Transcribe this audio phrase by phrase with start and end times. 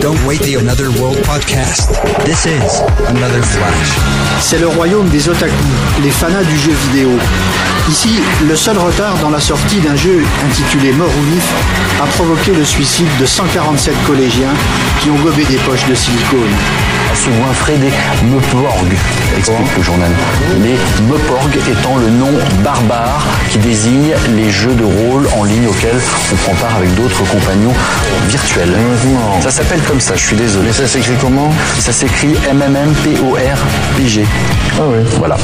[0.00, 2.02] Don't wait the Another World podcast.
[2.24, 3.98] This is Another Flash.
[4.40, 5.54] C'est le royaume des otaku,
[6.02, 7.10] les fanas du jeu vidéo.
[7.88, 11.48] Ici, le seul retard dans la sortie d'un jeu intitulé Mort ou Vif
[12.02, 14.54] a provoqué le suicide de 147 collégiens
[15.00, 16.95] qui ont gobé des poches de silicone.
[17.14, 17.90] Souvent fait des
[18.24, 18.86] Meporg,
[19.38, 20.10] explique le journal.
[20.62, 20.76] Les
[21.10, 26.00] Meporg étant le nom barbare qui désigne les jeux de rôle en ligne auxquels
[26.32, 27.72] on prend part avec d'autres compagnons
[28.28, 28.74] virtuels.
[29.40, 30.66] Ça s'appelle comme ça, je suis désolé.
[30.68, 34.24] Mais ça s'écrit comment Ça s'écrit MMMPORPG.
[34.78, 34.98] Ah oui.
[35.18, 35.36] Voilà.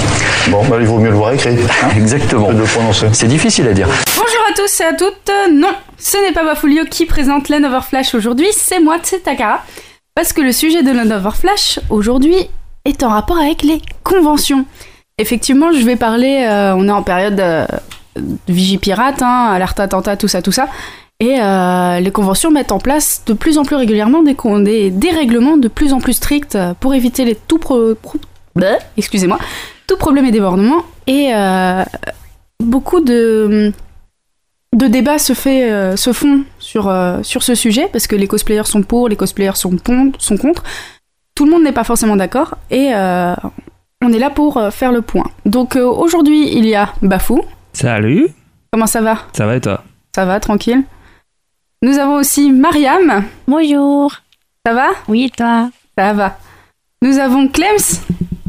[0.48, 1.50] Bon, bah, il vaut mieux le voir écrit.
[1.84, 2.52] hein, Exactement.
[2.52, 3.06] de le prononcer.
[3.12, 3.88] C'est difficile à dire.
[4.16, 5.30] Bonjour à tous et à toutes.
[5.52, 9.64] Non, ce n'est pas Bafulio qui présente Lenover Flash aujourd'hui, c'est moi, c'est Takara.
[10.14, 12.36] Parce que le sujet de Lenover Flash aujourd'hui
[12.84, 14.66] est en rapport avec les conventions.
[15.18, 17.66] Effectivement, je vais parler, euh, on est en période euh,
[18.16, 20.68] de vigie pirate, hein, alerte attentat, tout ça, tout ça.
[21.20, 25.56] Et euh, les conventions mettent en place de plus en plus régulièrement des, des, règlements
[25.56, 27.94] de plus en plus stricts euh, pour éviter les tout pro-
[28.96, 29.38] excusez-moi,
[29.86, 30.82] tout problème et débordement.
[31.06, 31.32] Et
[32.60, 33.72] beaucoup de,
[34.74, 38.26] de débats se, fait, euh, se font sur, euh, sur ce sujet parce que les
[38.26, 40.62] cosplayers sont pour, les cosplayers sont, contre.
[41.34, 43.34] Tout le monde n'est pas forcément d'accord et euh,
[44.02, 45.30] on est là pour euh, faire le point.
[45.46, 47.42] Donc euh, aujourd'hui, il y a Bafou.
[47.72, 48.28] Salut,
[48.72, 49.18] Comment ça va?
[49.34, 49.84] Ça va et toi?
[50.14, 50.82] Ça va, tranquille.
[51.82, 53.24] Nous avons aussi Mariam.
[53.46, 54.14] Bonjour.
[54.64, 54.88] Ça va?
[55.08, 55.70] Oui, et toi?
[55.98, 56.38] Ça va.
[57.02, 58.00] Nous avons Clems.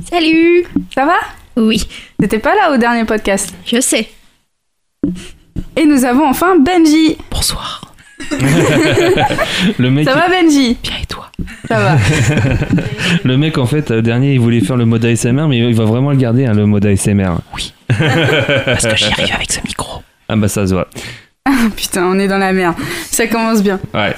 [0.09, 0.65] Salut.
[0.93, 1.15] Ça va?
[1.57, 1.87] Oui,
[2.19, 3.53] T'étais pas là au dernier podcast?
[3.65, 4.09] je sais.
[5.75, 7.17] Et nous avons enfin Benji.
[7.31, 7.81] Bonsoir.
[9.79, 10.77] le mec, Ça va Benji?
[10.81, 11.29] Bien et toi
[11.67, 11.97] Ça va.
[13.23, 15.85] le mec en fait, le dernier, il voulait faire le mode ASMR, mais il va
[15.85, 17.31] vraiment le garder, hein, le mode ASMR.
[17.87, 20.01] Parce que j'y arrive avec ce micro.
[20.29, 20.87] Ah bah ça se voit.
[21.75, 22.75] Putain, on est dans la merde.
[23.09, 23.79] Ça commence bien.
[23.93, 24.15] Ouais.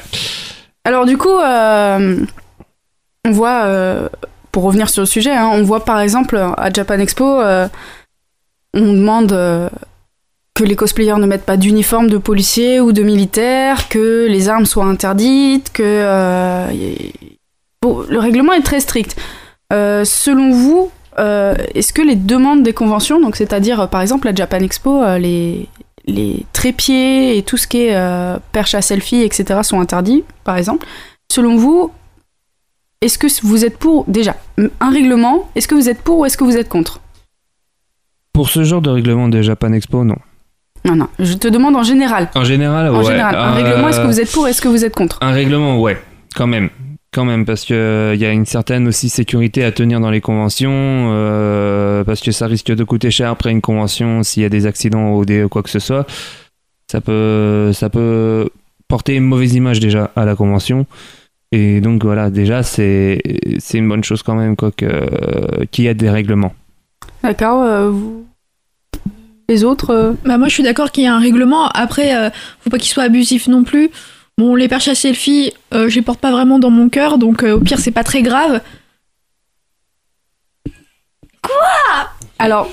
[0.83, 2.17] Alors du coup, euh,
[3.25, 4.07] on voit, euh,
[4.51, 7.67] pour revenir sur le sujet, hein, on voit par exemple à Japan Expo, euh,
[8.73, 9.69] on demande euh,
[10.55, 14.65] que les cosplayers ne mettent pas d'uniforme de policier ou de militaire, que les armes
[14.65, 16.67] soient interdites, que euh,
[17.81, 19.17] bon, le règlement est très strict.
[19.73, 24.33] Euh, selon vous, euh, est-ce que les demandes des conventions, donc c'est-à-dire par exemple à
[24.33, 25.67] Japan Expo, les
[26.53, 30.87] trépieds et tout ce qui est perche à selfie, etc., sont interdits, par exemple.
[31.29, 31.91] Selon vous,
[33.01, 36.37] est-ce que vous êtes pour, déjà, un règlement, est-ce que vous êtes pour ou est-ce
[36.37, 37.01] que vous êtes contre?
[38.31, 40.15] Pour ce genre de règlement de Japan Expo, non.
[40.85, 42.29] Non, non, je te demande en général.
[42.35, 43.05] En général, En ouais.
[43.05, 45.17] général, un euh, règlement, est-ce que vous êtes pour ou est-ce que vous êtes contre
[45.21, 45.97] Un règlement, ouais,
[46.35, 46.69] quand même.
[47.11, 50.21] Quand même, parce que il y a une certaine aussi sécurité à tenir dans les
[50.21, 54.49] conventions, euh, parce que ça risque de coûter cher après une convention s'il y a
[54.49, 56.05] des accidents ou des quoi que ce soit.
[56.91, 58.49] Ça peut, ça peut
[58.87, 60.85] porter une mauvaise image déjà à la convention.
[61.51, 63.21] Et donc voilà, déjà c'est
[63.59, 66.53] c'est une bonne chose quand même quoi que qu'il y a des règlements.
[67.23, 68.25] D'accord, euh, vous...
[69.47, 71.67] Les autres euh, Bah moi je suis d'accord qu'il y a un règlement.
[71.69, 72.29] Après, euh,
[72.61, 73.89] faut pas qu'il soit abusif non plus.
[74.37, 77.43] Bon, les perches à selfie, euh, je les porte pas vraiment dans mon cœur, donc
[77.43, 78.61] euh, au pire c'est pas très grave.
[82.39, 82.69] Alors,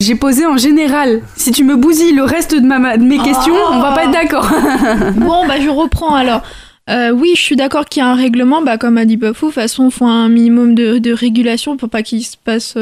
[0.00, 1.22] j'ai posé en général.
[1.36, 3.24] Si tu me bousilles le reste de, ma, de mes Oh.
[3.24, 4.50] questions, on va pas être d'accord.
[5.16, 6.42] Bon, bah je reprends alors.
[6.90, 9.46] Euh, oui, je suis d'accord qu'il y a un règlement, bah comme a dit Bafou,
[9.46, 12.74] de toute façon, il faut un minimum de, de régulation pour pas qu'il se passe,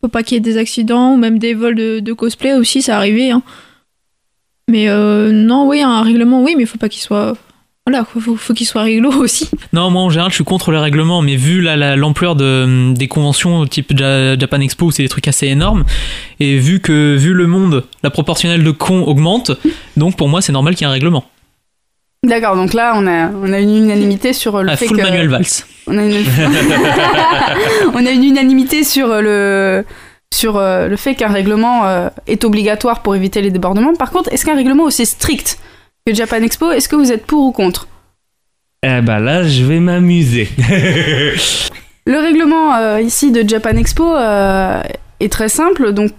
[0.00, 2.96] pour pas qu'il y ait des accidents ou même des vols de, cosplay aussi, ça
[2.96, 3.30] arrivait.
[3.30, 3.42] Hein.
[4.68, 7.36] Mais euh, non, oui, un règlement, oui, mais faut pas qu'il soit,
[7.86, 9.48] voilà, faut, faut, faut qu'il soit réglo aussi.
[9.72, 12.92] Non, moi en général, je suis contre le règlement, mais vu la- la- l'ampleur de,
[12.94, 15.84] des conventions type Ja- Japan Expo, c'est des trucs assez énormes,
[16.40, 19.52] et vu que, vu le monde, la proportionnelle de cons augmente,
[19.96, 21.24] donc pour moi, c'est normal qu'il y ait un règlement.
[22.26, 25.02] D'accord, donc là, on a, on a une unanimité sur le fait full que...
[25.02, 25.44] Manuel Valls.
[25.86, 26.14] On a une,
[27.94, 29.84] on a une unanimité sur le
[30.34, 33.94] sur euh, le fait qu'un règlement euh, est obligatoire pour éviter les débordements.
[33.94, 35.58] Par contre, est-ce qu'un règlement aussi strict
[36.04, 37.86] que Japan Expo, est-ce que vous êtes pour ou contre?
[38.82, 40.48] Eh bah là, je vais m'amuser.
[42.06, 44.80] Le règlement euh, ici de Japan Expo euh,
[45.18, 45.92] est très simple.
[45.92, 46.12] Donc,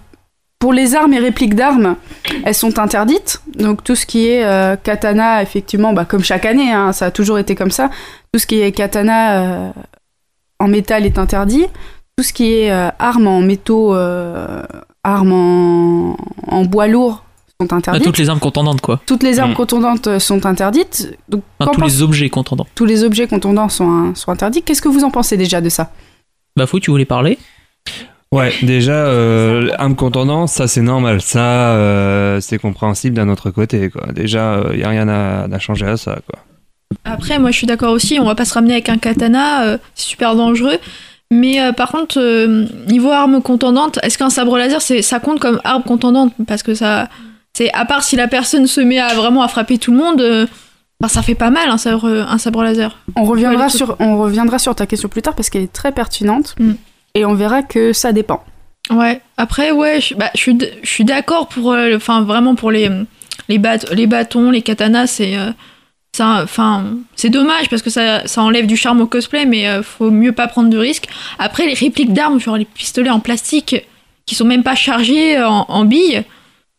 [0.58, 1.96] pour les armes et répliques d'armes,
[2.44, 3.40] elles sont interdites.
[3.58, 7.10] Donc, tout ce qui est euh, katana, effectivement, bah, comme chaque année, hein, ça a
[7.10, 7.90] toujours été comme ça.
[8.32, 9.70] Tout ce qui est katana euh,
[10.58, 11.66] en métal est interdit.
[12.16, 14.62] Tout ce qui est euh, armes en métaux, euh,
[15.04, 16.16] armes en,
[16.48, 17.22] en bois lourd
[17.60, 18.04] sont Ah, interdites.
[18.04, 19.00] toutes les armes contendantes, quoi.
[19.06, 19.56] Toutes les armes Mm.
[19.56, 21.16] contondantes sont interdites.
[21.28, 22.66] Donc, Enfin, tous pense- les objets contendants.
[22.74, 24.62] tous les objets contondants sont, sont interdits.
[24.62, 25.92] Qu'est-ce que vous en pensez déjà de ça?
[26.56, 27.38] Bafou, tu voulais parler?
[28.30, 31.22] Ouais, déjà, euh, arme contondante, ça c'est normal.
[31.22, 33.88] Ça, euh, c'est compréhensible d'un autre côté.
[33.88, 34.12] Quoi.
[34.12, 36.18] Déjà, il n'y a rien à, à changer à ça.
[36.28, 36.40] Quoi.
[37.04, 39.78] Après, moi je suis d'accord aussi, on va pas se ramener avec un katana, euh,
[39.94, 40.78] c'est super dangereux.
[41.30, 45.60] Mais euh, par contre, euh, niveau arme contondante, est-ce qu'un sabre laser, ça compte comme
[45.64, 47.08] arme contondante Parce que ça.
[47.54, 50.20] C'est, à part si la personne se met à vraiment à frapper tout le monde,
[50.20, 50.46] euh,
[51.08, 52.96] ça fait pas mal un sabre, un sabre laser.
[53.16, 55.92] On reviendra, Ouais, sur, on reviendra sur ta question plus tard parce qu'elle est très
[55.92, 56.54] pertinente.
[56.58, 56.72] Mm.
[57.14, 58.42] Et on verra que ça dépend.
[58.90, 61.72] Ouais, après, ouais, je, bah, je suis, d- je suis d'accord pour.
[61.72, 62.90] euh, Enfin, vraiment pour les,
[63.48, 65.36] les, bat- les bâtons, les katanas, c'est.
[65.36, 65.50] euh,
[66.20, 66.84] enfin,
[67.16, 70.32] c'est dommage parce que ça, ça enlève du charme au cosplay, mais euh, faut mieux
[70.32, 71.08] pas prendre de risques.
[71.38, 73.86] Après, les répliques d'armes, genre les pistolets en plastique
[74.26, 76.22] qui sont même pas chargés en, en billes,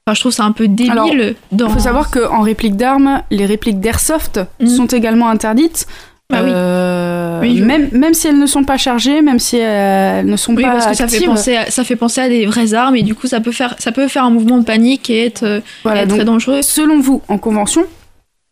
[0.06, 0.92] enfin, je trouve ça un peu débile.
[0.92, 1.10] Alors,
[1.52, 1.68] dans...
[1.68, 4.68] Il faut savoir qu'en réplique d'armes, les répliques d'airsoft Mhm.
[4.68, 5.88] sont également interdites.
[6.31, 6.52] Bah oui.
[6.54, 10.36] Euh, Oui, je- même, même si elles ne sont pas chargées, même si elles ne
[10.36, 12.74] sont Oui, pas parce que ça fait, penser à, ça fait penser à des vraies
[12.76, 15.26] armes et du coup ça peut faire, ça peut faire un mouvement de panique et
[15.26, 16.62] être, euh, Voilà, être donc, très dangereux.
[16.62, 17.84] selon vous, en convention,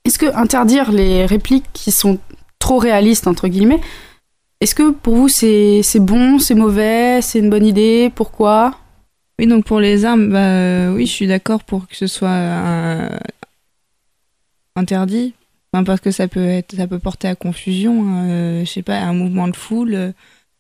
[0.06, 2.18] est-ce que interdire les répliques qui sont
[2.60, 3.82] trop réalistes, entre guillemets,
[4.60, 8.12] est-ce que pour vous c'est c'est bon, c'est mauvais, c'est une bonne idée?
[8.16, 8.74] Pourquoi?
[9.38, 12.30] Oui, donc pour les armes, bah, euh, oui, je suis d'accord pour que ce soit
[12.30, 13.08] euh,
[14.76, 15.34] interdit.
[15.78, 18.04] Enfin, parce que ça peut, être, ça peut porter à confusion.
[18.08, 19.94] hein, euh, je sais pas, un mouvement de foule.
[19.94, 20.12] euh,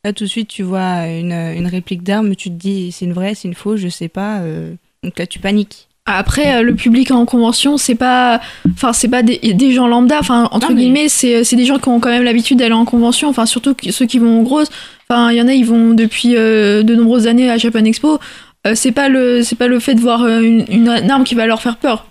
[0.03, 3.13] là, tout de suite, tu vois une, une réplique d'arme, tu te dis c'est une
[3.13, 4.39] vraie, c'est une fausse, je sais pas.
[4.39, 4.73] euh,
[5.03, 5.87] donc là, tu paniques.
[6.05, 8.39] Après, le public en convention, c'est pas,
[8.73, 10.17] enfin, c'est pas des, des gens lambda.
[10.19, 12.85] Enfin, entre Non, mais- guillemets, c'est, des gens qui ont quand même l'habitude d'aller en
[12.85, 13.27] convention.
[13.27, 14.69] Enfin, surtout ceux qui vont en grosse.
[15.09, 18.19] Enfin, il y en a, ils vont depuis euh, de nombreuses années à Japan Expo.
[18.65, 21.45] Euh, c'est pas le, c'est pas le fait de voir une, une arme qui va
[21.45, 22.05] leur faire peur.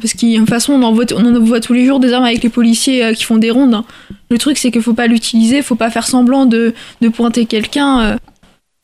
[0.00, 2.24] Parce que de toute façon, on en voit, on voit tous les jours des armes
[2.24, 3.74] avec les policiers euh, qui font des rondes.
[3.74, 3.84] hein.
[4.30, 8.00] Le truc, c'est qu'il faut pas l'utiliser, faut pas faire semblant de, de pointer quelqu'un.
[8.00, 8.16] euh,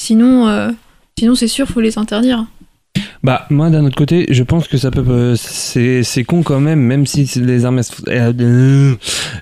[0.00, 0.70] sinon, euh,
[1.18, 2.46] sinon c'est sûr, faut les interdire.
[3.22, 5.04] Bah, moi, d'un autre côté, je pense que ça peut.
[5.06, 7.80] euh, C'est c'est con quand même, même si les armes.
[8.08, 8.94] euh, euh,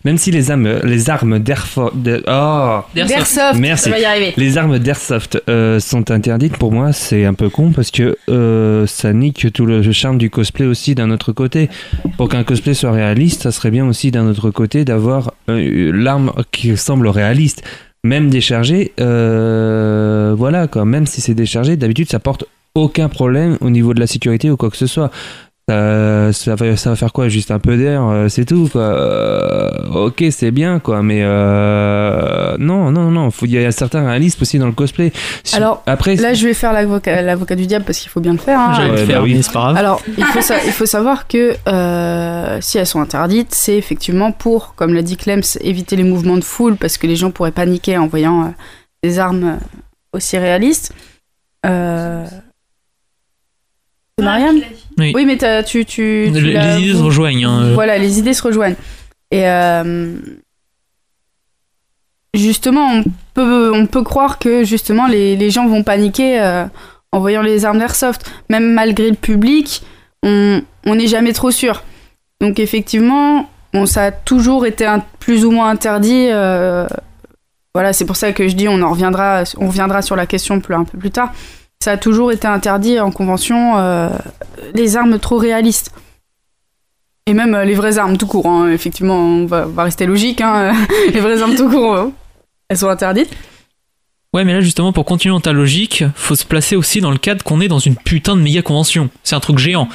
[0.05, 3.85] même si les armes, les armes Oh D'airsoft, Merci.
[3.85, 4.35] ça va y arriver.
[4.37, 8.85] Les armes d'airsoft euh, sont interdites pour moi, c'est un peu con parce que euh,
[8.89, 11.69] ça nique tout le charme du cosplay aussi d'un autre côté.
[12.17, 16.33] Pour qu'un cosplay soit réaliste, ça serait bien aussi d'un autre côté d'avoir euh, l'arme
[16.51, 17.63] qui semble réaliste.
[18.05, 22.45] Même déchargée, euh, voilà quoi, même si c'est déchargé, d'habitude ça porte
[22.79, 25.11] aucun problème au niveau de la sécurité ou quoi que ce soit.
[25.69, 27.29] Ça, ça, va, ça va faire quoi?
[27.29, 28.81] Juste un peu d'air, euh, c'est tout quoi.
[28.81, 29.69] Euh,
[30.07, 33.29] ok, c'est bien quoi, mais euh, non, non, non.
[33.43, 35.13] Il y a un certain réalisme aussi dans le cosplay.
[35.45, 38.33] Si- Alors, après, Là, je vais faire l'avocat l'avocat du diable parce qu'il faut bien
[38.33, 38.59] le faire.
[38.59, 38.73] hein.
[38.77, 39.35] J'allais ouais, le faire, bah oui.
[39.35, 39.77] mais c'est pas grave.
[39.77, 44.33] Alors, il faut, sa- il faut savoir que euh, si elles sont interdites, c'est effectivement
[44.33, 47.53] pour, comme l'a dit Clems, éviter les mouvements de foule parce que les gens pourraient
[47.53, 48.49] paniquer en voyant euh,
[49.03, 49.57] des armes euh,
[50.15, 50.95] aussi réalistes.
[51.67, 52.25] Euh...
[54.19, 54.61] C'est Marianne
[54.99, 55.13] Oui.
[55.15, 57.45] Oui, mais tu, tu, tu Les- idées se rejoignent.
[57.47, 57.73] hein.
[57.75, 58.75] Voilà, les idées se rejoignent.
[59.31, 60.17] Et euh,
[62.35, 63.05] justement, on
[63.35, 66.65] peut, on peut croire que justement les, les gens vont paniquer euh,
[67.13, 68.31] en voyant les armes d'airsoft.
[68.51, 69.83] Même malgré le public,
[70.23, 71.83] on on n'est jamais trop sûr.
[72.41, 76.29] Donc effectivement, bon, ça a toujours été un- plus ou moins interdit.
[76.31, 76.87] euh,
[77.75, 80.59] voilà, c'est pour ça que je dis on en reviendra, on reviendra sur la question
[80.61, 81.33] plus, un peu plus tard.
[81.81, 84.09] Ça a toujours été interdit en convention euh,
[84.75, 85.93] les armes trop réalistes.
[87.27, 88.71] Et même euh, les vraies armes tout court, hein.
[88.71, 90.73] effectivement, on va, rester logique, hein.
[91.13, 92.09] les vraies armes tout court, euh,
[92.69, 93.31] elles sont interdites.
[94.35, 97.19] Ouais, mais là, justement, pour continuer dans ta logique, faut se placer aussi dans le
[97.19, 99.09] cadre qu'on est dans une putain de méga convention.
[99.23, 99.89] C'est un truc géant.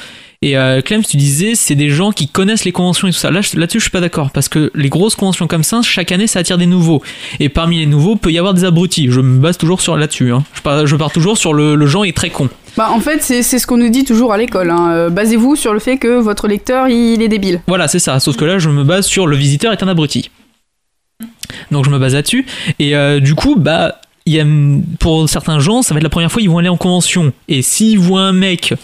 [0.46, 3.30] Et euh, Clem, tu disais, c'est des gens qui connaissent les conventions et tout ça.
[3.30, 4.30] Là, là-dessus, je suis pas d'accord.
[4.30, 7.02] Parce que les grosses conventions comme ça, chaque année, ça attire des nouveaux.
[7.40, 9.06] Et parmi les nouveaux, peut y avoir des abrutis.
[9.10, 10.32] Je me base toujours sur là-dessus.
[10.32, 10.44] hein.
[10.52, 12.50] Je, pars, je pars toujours sur le, le genre est très con.
[12.76, 14.68] Bah, en fait, c'est c'est ce qu'on nous dit toujours à l'école.
[14.70, 14.90] hein.
[14.90, 17.62] Euh, Basez-vous sur le fait que votre lecteur, il est débile.
[17.66, 18.20] Voilà, c'est ça.
[18.20, 20.30] Sauf que là, je me base sur le visiteur est un abruti.
[21.70, 22.44] Donc je me base là-dessus.
[22.78, 24.44] Et euh, du coup, bah, il y a,
[24.98, 27.32] pour certains gens, ça va être la première fois qu'ils vont aller en convention.
[27.48, 28.74] Et s'ils voient un mec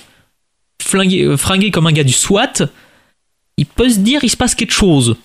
[0.83, 2.69] flingué, euh, fringué comme un gars du SWAT,
[3.57, 5.17] il peut se dire il se passe quelque chose.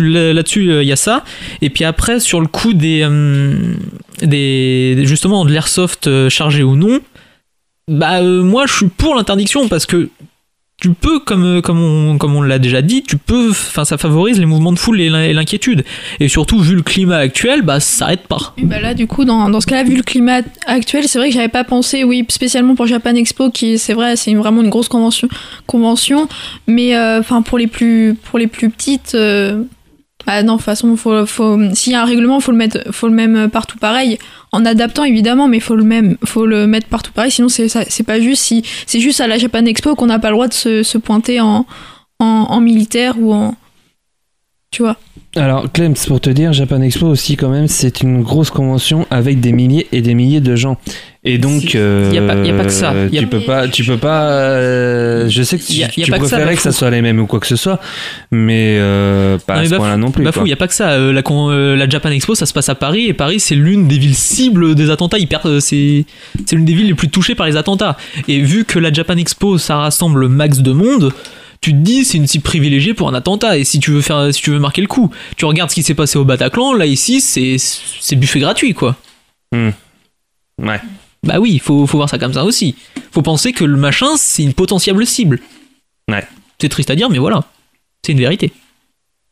[0.00, 1.24] Là-dessus, euh, il y a ça.
[1.62, 3.74] Et puis après, sur le coup des, euh,
[4.20, 7.00] des justement de l'airsoft chargé ou non,
[7.88, 10.10] bah moi je suis pour l'interdiction parce que
[10.78, 14.44] tu peux, comme, euh, comme on, l'a déjà dit, tu peux, enfin, ça favorise les
[14.44, 15.84] mouvements de foule et l'in- et l'inquiétude.
[16.20, 18.54] Et surtout, vu le climat actuel, bah, ça s'arrête pas.
[18.62, 21.34] Bah là, du coup, dans, dans ce cas-là, vu le climat actuel, c'est vrai que
[21.34, 24.88] j'avais pas pensé, oui, spécialement pour Japan Expo, qui, c'est vrai, c'est vraiment une grosse
[24.88, 25.28] convention,
[25.66, 26.28] convention
[26.66, 29.62] mais euh, enfin, pour les plus, pour les plus petites, euh,
[30.26, 30.96] Bah non, de toute façon,
[31.74, 34.18] s'il y a un règlement, faut le mettre, faut le même partout pareil.
[34.52, 37.30] En adaptant évidemment, mais faut le même, faut le mettre partout pareil.
[37.30, 40.30] Sinon, c'est c'est pas juste si c'est juste à la Japan Expo qu'on n'a pas
[40.30, 41.64] le droit de se, pointer en
[42.60, 43.54] militaire ou en,
[44.70, 44.96] tu vois.
[45.36, 49.06] Alors, Clem, c'est pour te dire, Japan Expo aussi, quand même, c'est une grosse convention
[49.10, 50.78] avec des milliers et des milliers de gens.
[51.24, 52.94] Et donc, euh, Y a pas- y a pas que ça.
[53.12, 54.30] Y a- tu peux pas, tu peux pas.
[54.30, 56.62] euh, je sais que tu, Y a- y a tu pas que ça, préférais que
[56.62, 57.80] ça soit les mêmes ou quoi que ce soit,
[58.30, 60.24] mais euh, pas Non, à mais ce point-là non plus.
[60.24, 60.42] Quoi.
[60.46, 60.90] il y a pas que ça.
[60.92, 63.88] Euh, la, euh, la Japan Expo, ça se passe à Paris et Paris, c'est l'une
[63.88, 65.18] des villes cibles des attentats.
[65.18, 66.04] Hyper, euh, c'est
[66.46, 67.96] c'est l'une des villes les plus touchées par les attentats.
[68.28, 71.12] Et vu que la Japan Expo, ça rassemble le max de monde.
[71.60, 74.32] Tu te dis c'est une cible privilégiée pour un attentat et si tu veux faire
[74.32, 76.86] si tu veux marquer le coup tu regardes ce qui s'est passé au Bataclan là
[76.86, 78.96] ici c'est c'est buffet gratuit quoi
[79.52, 79.70] Hmm.
[80.60, 80.80] Ouais.
[81.22, 82.74] bah oui faut faut voir ça comme ça aussi
[83.12, 85.40] faut penser que le machin c'est une potentielle cible
[86.10, 86.24] Ouais.
[86.60, 87.44] c'est triste à dire mais voilà
[88.04, 88.52] c'est une vérité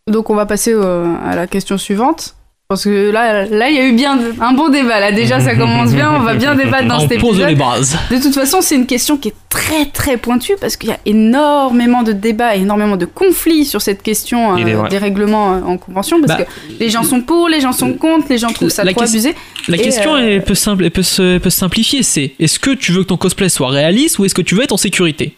[0.08, 2.36] Donc on va passer euh, à la question suivante.
[2.66, 4.98] Parce que là, là, il y a eu bien un bon débat.
[4.98, 6.10] Là, déjà, ça commence bien.
[6.14, 7.58] On va bien débattre dans on cet pose les épisode.
[7.58, 10.92] bases De toute façon, c'est une question qui est très très pointue parce qu'il y
[10.92, 15.60] a énormément de débats, et énormément de conflits sur cette question euh, des règlements euh,
[15.60, 16.44] en convention parce Bah.
[16.44, 19.34] que les gens sont pour, les gens sont contre, les gens trouvent ça trop abusé.
[19.68, 22.58] La question euh, elle peut, simple, elle peut, se, elle peut se simplifier, c'est est-ce
[22.58, 24.78] que tu veux que ton cosplay soit réaliste ou est-ce que tu veux être en
[24.78, 25.36] sécurité?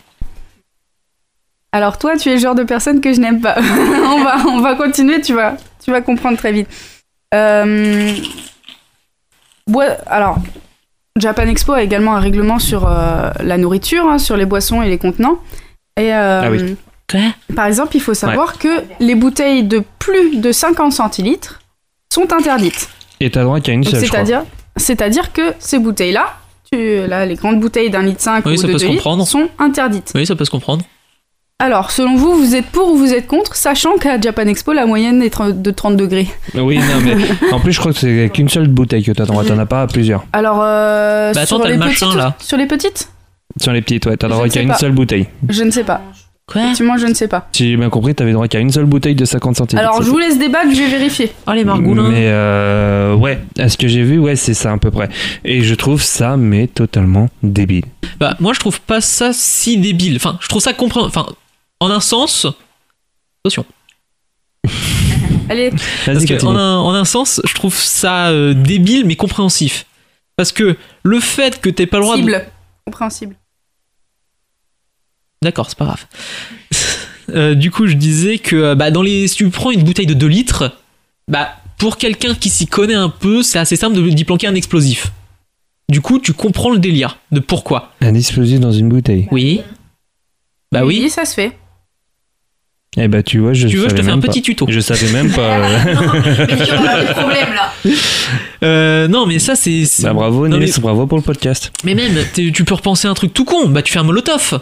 [1.72, 3.56] Alors toi, tu es le genre de personne que je n'aime pas.
[3.60, 6.68] on, va, on va continuer, tu vas, tu vas comprendre très vite.
[7.34, 8.14] Euh,
[10.06, 10.38] Alors,
[11.18, 14.88] Japan Expo a également un règlement sur euh, la nourriture, hein, sur les boissons et
[14.88, 15.38] les contenants.
[15.98, 16.76] Et euh, Ah oui.
[17.54, 18.68] par exemple, il faut savoir que
[19.00, 21.60] les bouteilles de plus de 50 centilitres
[22.12, 22.88] sont interdites.
[23.20, 24.00] Et t'as droit qu'à une seule.
[24.00, 24.44] C'est-à-dire,
[24.76, 26.34] c'est-à-dire que ces bouteilles-là,
[26.70, 28.92] tu, là, les grandes bouteilles d'un litre 5 Oui, ou ça de peut se 2
[28.92, 30.12] litres, sont interdites.
[30.14, 30.84] Oui, ça peut se comprendre.
[31.58, 34.84] Alors, selon vous, vous êtes pour ou vous êtes contre, sachant qu'à Japan Expo, la
[34.84, 36.26] moyenne est de 30 degrés.
[36.54, 37.16] Oui, non, mais
[37.52, 39.42] en plus, je crois que c'est qu'une seule bouteille que t'as droit.
[39.42, 40.26] T'en as pas à plusieurs.
[40.34, 42.34] Alors, euh, Bah, attends, sur, t'as les le machin, petites, là.
[42.40, 43.08] sur les petites?
[43.58, 45.28] Sur les petites, ouais, t'as droit qu'à une seule bouteille.
[45.48, 46.02] Je ne sais pas.
[46.46, 46.60] Quoi?
[46.62, 47.48] Effectivement, je ne sais pas.
[47.52, 49.88] Si j'ai bien compris, t'avais droit qu'à une seule bouteille de 50 centilitres.
[49.88, 51.32] Alors, je vous laisse débattre, je vais vérifier.
[51.48, 54.76] Oh les margoulins Mais euh, ouais, à ce que j'ai vu, ouais, c'est ça à
[54.76, 55.08] peu près.
[55.44, 57.84] Et je trouve ça, mais totalement débile.
[58.20, 60.16] Bah, moi je trouve pas ça si débile.
[60.16, 61.18] Enfin, je trouve ça compréhensible.
[61.18, 61.32] Enfin,
[61.80, 62.46] en un sens.
[63.44, 63.64] Attention.
[65.48, 69.14] Allez, Parce Vas-y, que en un, en un sens, je trouve ça euh, débile mais
[69.16, 69.86] compréhensif.
[70.36, 72.22] Parce que le fait que t'aies pas le droit de.
[72.22, 72.46] cible.
[72.84, 73.36] Compréhensible.
[75.42, 76.06] D'accord, c'est pas grave.
[77.30, 80.06] Euh, du coup, je disais que euh, bah, dans les, si tu prends une bouteille
[80.06, 80.78] de 2 litres,
[81.26, 84.54] bah, pour quelqu'un qui s'y connaît un peu, c'est assez simple de- d'y planquer un
[84.54, 85.10] explosif.
[85.88, 87.92] Du coup, tu comprends le délire de pourquoi.
[88.00, 89.26] Un explosif dans une bouteille.
[89.32, 89.62] Oui.
[90.70, 91.10] Bah oui.
[91.10, 91.58] ça se fait.
[92.98, 94.28] Eh bah, tu vois, je Tu veux, je te fais un pas.
[94.28, 94.66] petit tuto.
[94.68, 95.58] Je savais même pas.
[95.58, 96.46] euh.
[96.46, 97.72] des problèmes là.
[98.62, 99.84] Euh, non, mais ça, c'est.
[99.84, 101.72] c'est- bah, bravo, Non, mais- bravo pour le podcast.
[101.84, 103.68] Mais même, tu peux repenser à un truc tout con.
[103.68, 104.60] Bah, tu fais un molotov.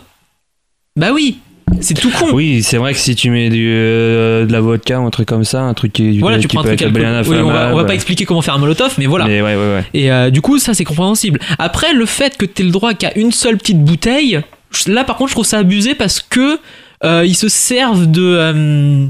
[0.96, 1.38] Bah oui,
[1.80, 2.26] c'est tout con.
[2.32, 5.26] Oui, c'est vrai que si tu mets du, euh, de la vodka ou un truc
[5.28, 7.50] comme ça, un truc qui, Voilà, tu qui prends un peut truc alcool- oui, on,
[7.52, 9.24] va, on va pas expliquer comment faire un molotov, mais voilà.
[9.26, 9.84] Mais ouais, ouais, ouais.
[9.94, 11.40] Et euh, du coup, ça c'est compréhensible.
[11.58, 14.40] Après, le fait que t'aies le droit qu'à une seule petite bouteille,
[14.86, 16.56] là par contre, je trouve ça abusé parce que euh,
[17.02, 18.22] ils se servent de.
[18.22, 19.06] euh,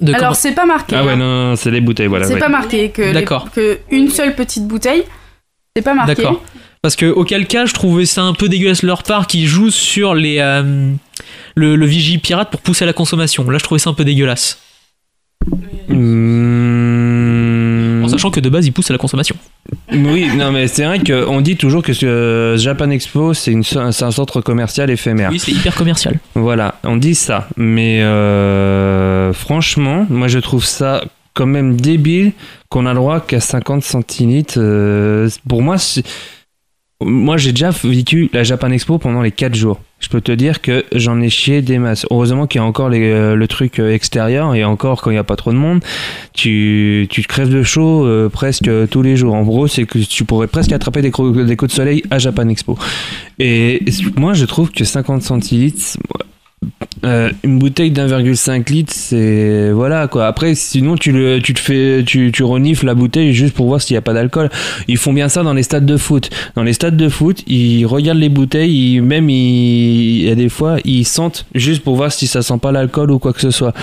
[0.00, 0.94] de Alors, c'est pas marqué.
[0.96, 1.16] Ah ouais, hein.
[1.16, 2.26] non, non, c'est les bouteilles, voilà.
[2.26, 2.40] c'est ouais.
[2.40, 3.50] pas marqué que, les- D'accord.
[3.50, 5.02] que une seule petite bouteille.
[5.74, 6.14] C'est pas marqué.
[6.14, 6.42] D'accord.
[6.82, 10.14] Parce que auquel cas, je trouvais ça un peu dégueulasse leur part qui jouent sur
[10.14, 10.92] les euh,
[11.56, 13.48] le, le vigie pirate pour pousser à la consommation.
[13.50, 14.58] Là, je trouvais ça un peu dégueulasse.
[15.88, 15.94] Mmh.
[18.18, 19.36] Sachant que de base, ils poussent à la consommation.
[19.92, 24.40] Oui, non, mais c'est vrai qu'on dit toujours que ce Japan Expo, c'est un centre
[24.40, 25.30] commercial éphémère.
[25.30, 26.18] Oui, c'est hyper commercial.
[26.34, 27.46] Voilà, on dit ça.
[27.56, 32.32] Mais euh, franchement, moi je trouve ça quand même débile
[32.68, 34.54] qu'on a le droit qu'à 50 centilitres.
[34.58, 36.02] euh, pour moi, c'est-
[37.04, 39.80] moi j'ai déjà vécu la Japan Expo pendant les 4 jours.
[40.00, 42.06] Je peux te dire que j'en ai chié des masses.
[42.10, 45.18] Heureusement qu'il y a encore euh, le truc euh, extérieur et encore quand il n'y
[45.18, 45.80] a pas trop de monde,
[46.34, 49.34] tu, tu te crèves de chaud euh, presque tous les jours.
[49.34, 52.48] En gros, c'est que tu pourrais presque attraper des, des coups de soleil à Japan
[52.48, 52.76] Expo.
[53.38, 53.84] Et
[54.16, 55.98] moi je trouve que 50 centilitres,
[57.04, 60.26] euh, une bouteille d'1,5 litre, c'est voilà quoi.
[60.26, 63.80] Après, sinon tu le, tu te fais, tu, tu renifles la bouteille juste pour voir
[63.80, 64.50] s'il n'y a pas d'alcool.
[64.88, 66.30] Ils font bien ça dans les stades de foot.
[66.56, 70.78] Dans les stades de foot, ils regardent les bouteilles, même il y a des fois
[70.84, 73.74] ils sentent juste pour voir si ça sent pas l'alcool ou quoi que ce soit.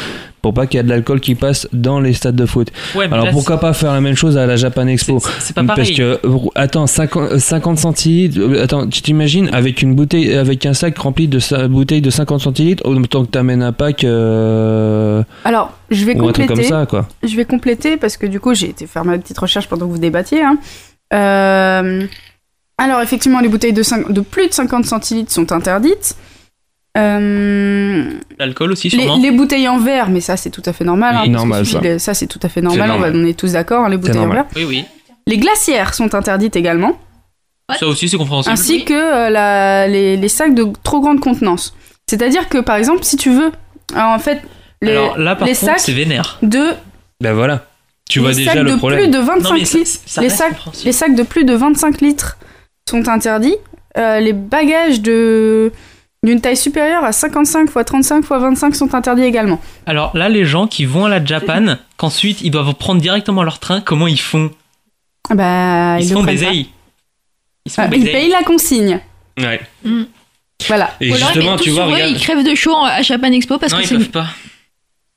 [0.46, 2.72] Pour pas qu'il y ait de l'alcool qui passe dans les stades de foot.
[2.94, 5.20] Ouais, Alors là, pourquoi pas faire la même chose à la Japan Expo?
[5.40, 5.96] C'est- pas Parce pareil.
[5.96, 6.20] que
[6.54, 8.38] attends 50, 50 centilitres.
[8.40, 12.12] euh, Attends, tu t'imagines avec une bouteille, avec un sac rempli de sa- bouteilles de
[12.12, 16.70] 50 centilitres, autant que t'amènes un pack euh, Alors, je vais ou un truc compléter.
[16.70, 17.08] comme ça quoi.
[17.24, 19.92] Je vais compléter parce que du coup, j'ai été faire ma petite recherche pendant que
[19.94, 20.44] vous débattiez.
[20.44, 20.58] hein.
[21.14, 22.04] Euh,
[22.78, 26.16] alors, effectivement, les bouteilles de, de plus de 50 centilitres sont interdites.
[26.98, 28.04] Euh,
[28.40, 29.18] L'alcool aussi, les, sûrement.
[29.22, 31.16] les bouteilles en verre, mais ça, c'est tout à fait normal.
[31.16, 31.80] Hein, parce normal, ça.
[31.82, 32.82] les- ça, c'est tout à fait normal.
[32.92, 33.14] On, va, normal.
[33.16, 34.46] on est tous d'accord, hein, les bouteilles en verre.
[34.56, 34.86] Oui, oui.
[35.28, 36.98] Les glacières sont interdites également,
[37.80, 38.54] Ça aussi, c'est compréhensible.
[38.54, 41.76] ainsi que euh, la- les, les sacs de trop grande contenance.
[42.08, 43.52] C'est-à-dire que, par exemple, si tu veux,
[43.96, 44.42] alors, en fait,
[44.82, 46.38] les, Alors là, par les contre, sacs c'est vénère.
[46.44, 46.64] de
[47.22, 47.66] Ben voilà.
[48.08, 49.00] Tu les vois déjà le problème.
[49.00, 50.54] plus de 25 Non, ça- litres, ça les sacs,
[50.86, 52.38] les sacs de plus de 25 litres
[52.88, 53.56] sont interdits.
[53.98, 55.72] Euh, les bagages de
[56.26, 59.62] d'une taille supérieure à 55 x 35 x 25 sont interdits également.
[59.86, 63.60] Alors là, les gens qui vont à la Japan, qu'ensuite ils doivent prendre directement leur
[63.60, 64.52] train, comment ils font?
[65.30, 66.28] Ah Bah, Ils font pas.
[66.32, 66.68] baiser.
[67.66, 69.00] Ils font Ah, ils payent la consigne.
[69.40, 69.60] Ouais.
[70.68, 70.94] Voilà.
[71.02, 72.12] Et Ou justement, tu vois, sur eux, regarde.
[72.12, 74.28] ils crèvent de chaud à Japan Expo parce Non, que ils peuvent pas.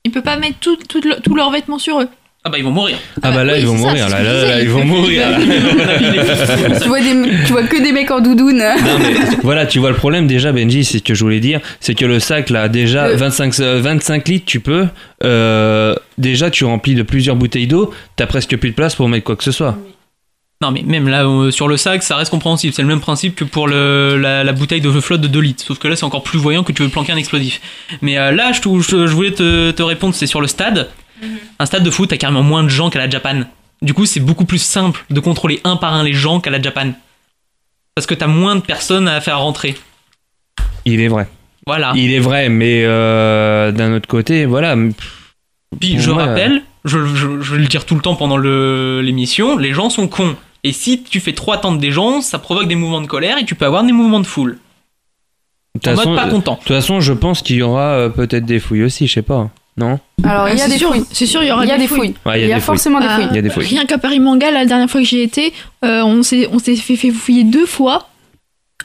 [0.05, 2.09] ils peuvent pas mettre le- tous leurs vêtements sur eux.
[2.49, 2.97] Ah bah ils vont mourir.
[3.21, 5.21] Ah bah là oui, ils vont ça, mourir là, là, ils vont mourir.
[6.81, 7.13] tu, vois des,
[7.45, 8.57] tu vois que des mecs en doudoune.
[8.57, 9.13] Non, mais
[9.43, 12.05] voilà, tu vois le problème déjà, Benji, c'est ce que je voulais dire, c'est que
[12.05, 14.87] le sac là, déjà Le- 25, euh, 25 litres, tu peux.
[15.23, 19.23] euh, déjà, tu remplis de plusieurs bouteilles d'eau, t'as presque plus de place pour mettre
[19.25, 19.77] quoi que ce soit.
[20.61, 23.33] Non mais même là euh, sur le sac ça reste compréhensible, c'est le même principe
[23.33, 26.03] que pour le, la, la bouteille de flotte de 2 litres, sauf que là c'est
[26.03, 27.61] encore plus voyant que tu veux planquer un explosif.
[28.01, 30.89] Mais euh, là je, je, je voulais te, te répondre, c'est sur le stade.
[31.59, 33.41] Un stade de foot, t'as carrément moins de gens qu'à la Japan.
[33.81, 36.61] Du coup c'est beaucoup plus simple de contrôler un par un les gens qu'à la
[36.61, 36.91] Japan.
[37.95, 39.75] Parce que t'as moins de personnes à faire rentrer.
[40.85, 41.27] Il est vrai.
[41.67, 41.91] Voilà.
[41.95, 44.75] Il est vrai, mais euh, d'un autre côté, voilà.
[45.79, 49.01] Puis je moi, rappelle, je, je- je vais le dire tout le temps pendant le-
[49.01, 50.35] l'émission, les gens sont cons.
[50.63, 53.45] Et si tu fais trop attendre des gens, ça provoque des mouvements de colère et
[53.45, 54.57] tu peux avoir des mouvements de foule.
[55.75, 56.53] De toute En mode façon, pas euh, content.
[56.55, 59.21] de toute façon, je pense qu'il y aura euh, peut-être des fouilles aussi, je sais
[59.21, 59.49] pas.
[59.79, 61.05] Non Alors, il y a Ah, des sûr, fouilles.
[61.11, 62.13] C'est sûr, il y aura Il y a des fouilles.
[62.25, 62.61] Ouais, Il y a des fouilles.
[62.61, 63.27] forcément des Ah, fouilles.
[63.31, 63.65] Il y a des fouilles.
[63.65, 65.53] Rien qu'à Paris Manga, la dernière fois que j'y étais,
[65.85, 68.07] euh, on s'est on s'est fait, fait fouiller deux fois.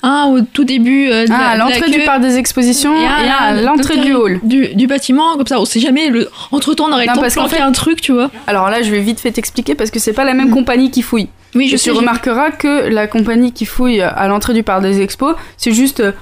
[0.02, 3.06] Un au tout début euh, de Ah, la- à l'entrée du parc des expositions et,
[3.06, 4.38] un à à l'entrée du hall.
[4.42, 6.10] du, du bâtiment, comme ça, on sait jamais.
[6.10, 6.28] Le...
[6.52, 8.30] Entre temps, on aurait Non, le temps de planquer un truc, tu vois.
[8.46, 10.54] Alors là, je vais vite fait t'expliquer parce que c'est pas la même Mm.
[10.54, 11.28] compagnie qui fouille.
[11.54, 11.90] Oui, je Et sais.
[11.90, 16.00] tu remarqueras que la compagnie qui fouille à l'entrée du parc des expos, c'est juste
[16.00, 16.12] euh,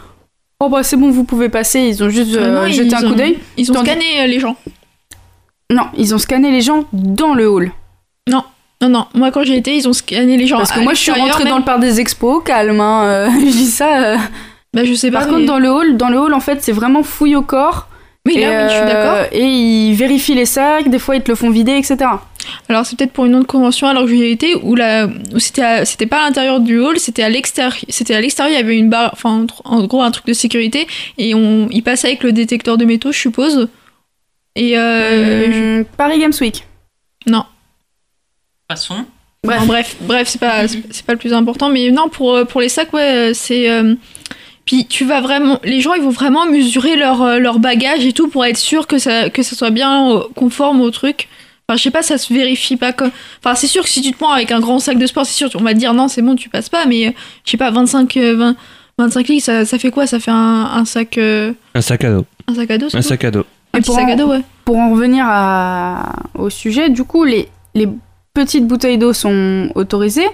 [0.64, 1.81] oh bah c'est bon, vous pouvez passer.
[1.81, 3.38] Ils ont juste Ah euh, non, jeté ils un ont- coup d'œil.
[3.57, 4.57] Ils ont Tandis- scanné euh, les gens.
[5.70, 7.72] Non, ils ont scanné les gens dans le hall.
[8.29, 8.44] Non,
[8.83, 10.59] non, moi quand j'ai été, ils ont scanné les gens.
[10.59, 11.53] Parce que moi, je suis rentrée même.
[11.53, 12.81] dans le parc des expos, calme.
[12.81, 14.03] Hein, euh, je dis ça.
[14.05, 14.16] euh.
[14.75, 15.20] Bah, je sais pas.
[15.20, 17.42] Par mais- contre, dans le hall, dans le hall, en fait, c'est vraiment fouille au
[17.42, 17.88] corps.
[18.26, 19.26] Oui, et, là, oui, je suis euh, d'accord.
[19.32, 20.88] Et ils vérifient les sacs.
[20.88, 21.96] Des fois, ils te le font vider, etc.
[22.68, 25.06] Alors c'est peut-être pour une autre convention alors que j'y ai été où, la...
[25.06, 27.74] où c'était pas à l'intérieur du hall, c'était à l'extérieur.
[27.88, 30.32] C'était à l'extérieur, il y avait une barre, enfin en en gros un truc de
[30.32, 30.87] sécurité
[31.18, 33.68] et on il passait avec le détecteur de métaux, je suppose.
[34.56, 36.64] Et euh, je- Hum, Paris Games Week.
[37.26, 37.44] non.
[38.68, 39.04] Passons.
[39.44, 39.61] Bref.
[39.61, 42.61] Non, bref, bref, c'est pas c'est pas le plus important, mais non pour euh, pour
[42.61, 43.94] les sacs ouais euh, c'est euh,
[44.64, 48.12] puis tu vas vraiment les gens ils vont vraiment mesurer leur euh, leur bagage et
[48.12, 51.29] tout pour être sûr que ça que ça soit bien euh, conforme au truc.
[51.68, 53.12] Enfin, je sais pas, ça se vérifie pas comme.
[53.38, 55.33] Enfin, c'est sûr que si tu te prends avec un grand sac de sport, c'est
[55.33, 57.11] sûr, on va te dire non, c'est bon, tu passes pas, mais euh,
[57.44, 58.57] je sais pas, 25, euh, 20
[58.98, 60.07] 25 litres, ça, ça fait quoi?
[60.07, 62.27] Ça fait un, un sac euh, Un sac à dos.
[62.48, 63.44] un sac à dos c'est Un sac à dos.
[63.72, 64.42] Un Et petit pour sac en- à dos, ouais.
[64.64, 67.88] Pour en revenir à- au sujet, du coup, les, les
[68.35, 70.29] petites bouteilles d'eau sont autorisées,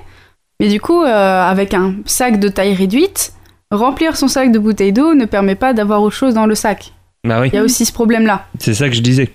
[0.60, 3.32] mais du coup, euh, avec un sac de taille réduite,
[3.70, 6.92] remplir son sac de bouteilles d'eau ne permet pas d'avoir autre chose dans le sac.
[7.24, 8.46] Bah oui, Il y a aussi ce problème-là.
[8.58, 9.30] c'est ça que je disais.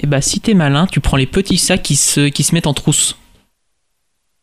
[0.00, 2.66] Et bah si t'es malin, tu prends les petits sacs qui se, qui se mettent
[2.66, 3.16] en trousse.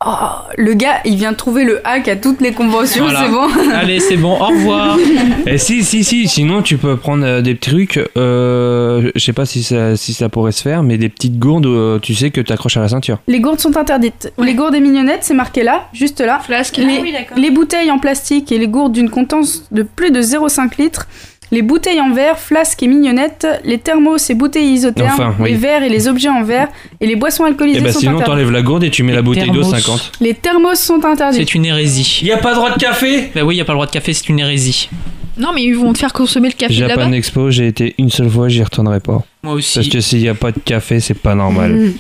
[0.06, 0.12] Oh,
[0.58, 3.24] le gars, il vient de trouver le hack à toutes les conventions, Voilà.
[3.26, 4.98] c'est bon Allez, c'est bon, au revoir.
[5.48, 9.46] Et si, si, si, sinon tu peux prendre euh, des trucs, euh, je sais pas
[9.46, 12.42] si ça, si ça pourrait se faire, mais des petites gourdes, euh, tu sais, que
[12.42, 13.20] tu accroches à la ceinture.
[13.28, 14.32] Les gourdes sont interdites.
[14.38, 16.40] Les gourdes et mignonnettes, c'est marqué là, juste là.
[16.44, 16.78] Flasque.
[16.78, 17.02] Les,
[17.38, 21.08] les bouteilles en plastique et les gourdes d'une contenance de plus de 0,5 litres,
[21.54, 25.52] les bouteilles en verre, flasques et mignonnettes, les thermos et bouteilles isothermes, Enfin, oui.
[25.52, 26.68] les verres et les objets en verre,
[27.00, 28.28] et les boissons alcoolisées Et bah sont sinon interdites.
[28.34, 29.72] t'enlèves la gourde et tu mets Les la bouteille d'eau thermos.
[29.84, 30.12] 50.
[30.20, 31.38] Les thermos sont interdits.
[31.38, 32.20] C'est une hérésie.
[32.24, 33.30] Y a pas droit de café?
[33.36, 34.90] Bah oui, y a pas le droit de café, c'est une hérésie.
[35.38, 36.96] Non, mais ils vont te faire consommer le café là-bas.
[36.96, 39.24] Japan Expo, j'ai été une seule fois, j'y retournerai pas.
[39.44, 39.76] Moi aussi.
[39.80, 41.72] Parce que s'il y a pas de café, c'est pas normal.
[41.74, 41.94] Mmh.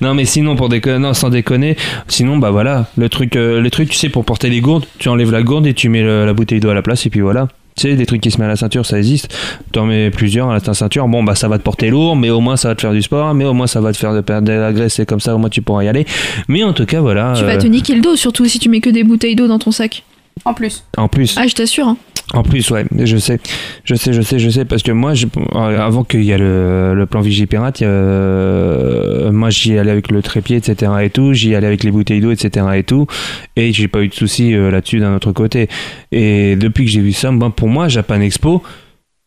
[0.00, 1.76] Non mais sinon pour déconner, non sans déconner,
[2.08, 5.08] sinon bah voilà, le truc, euh, le truc tu sais pour porter les gourdes, tu
[5.08, 7.20] enlèves la gourde et tu mets le- la bouteille d'eau à la place et puis
[7.20, 7.48] voilà.
[7.78, 9.28] Tu sais, des trucs qui se mettent à la ceinture, ça existe.
[9.70, 11.06] T'en mets plusieurs à la ceinture.
[11.08, 13.02] Bon, bah, ça va te porter lourd, mais au moins, ça va te faire du
[13.02, 15.20] sport, mais au moins, ça va te faire de perdre de la graisse, et comme
[15.20, 16.06] ça, au moins, tu pourras y aller.
[16.48, 17.34] Mais en tout cas, voilà.
[17.36, 19.46] Tu vas euh, te niquer le dos, surtout si tu mets que des bouteilles d'eau
[19.46, 20.04] dans ton sac.
[20.46, 20.84] En plus.
[20.96, 21.34] En plus.
[21.38, 21.86] Ah, je t'assure.
[21.88, 21.98] hein.
[22.34, 23.38] En plus, ouais, je sais,
[23.84, 26.92] je sais, je sais, je sais, parce que moi, euh, avant qu'il y ait le,
[26.92, 30.92] le plan Vigipirate, euh, moi j'y allais avec le trépied, etc.
[31.02, 32.66] et tout, j'y allais avec les bouteilles d'eau, etc.
[32.74, 33.06] et tout,
[33.54, 35.68] et j'ai pas eu de soucis euh, là-dessus d'un autre côté.
[36.10, 38.60] Et depuis que j'ai vu ça, ben, pour moi, Japan Expo,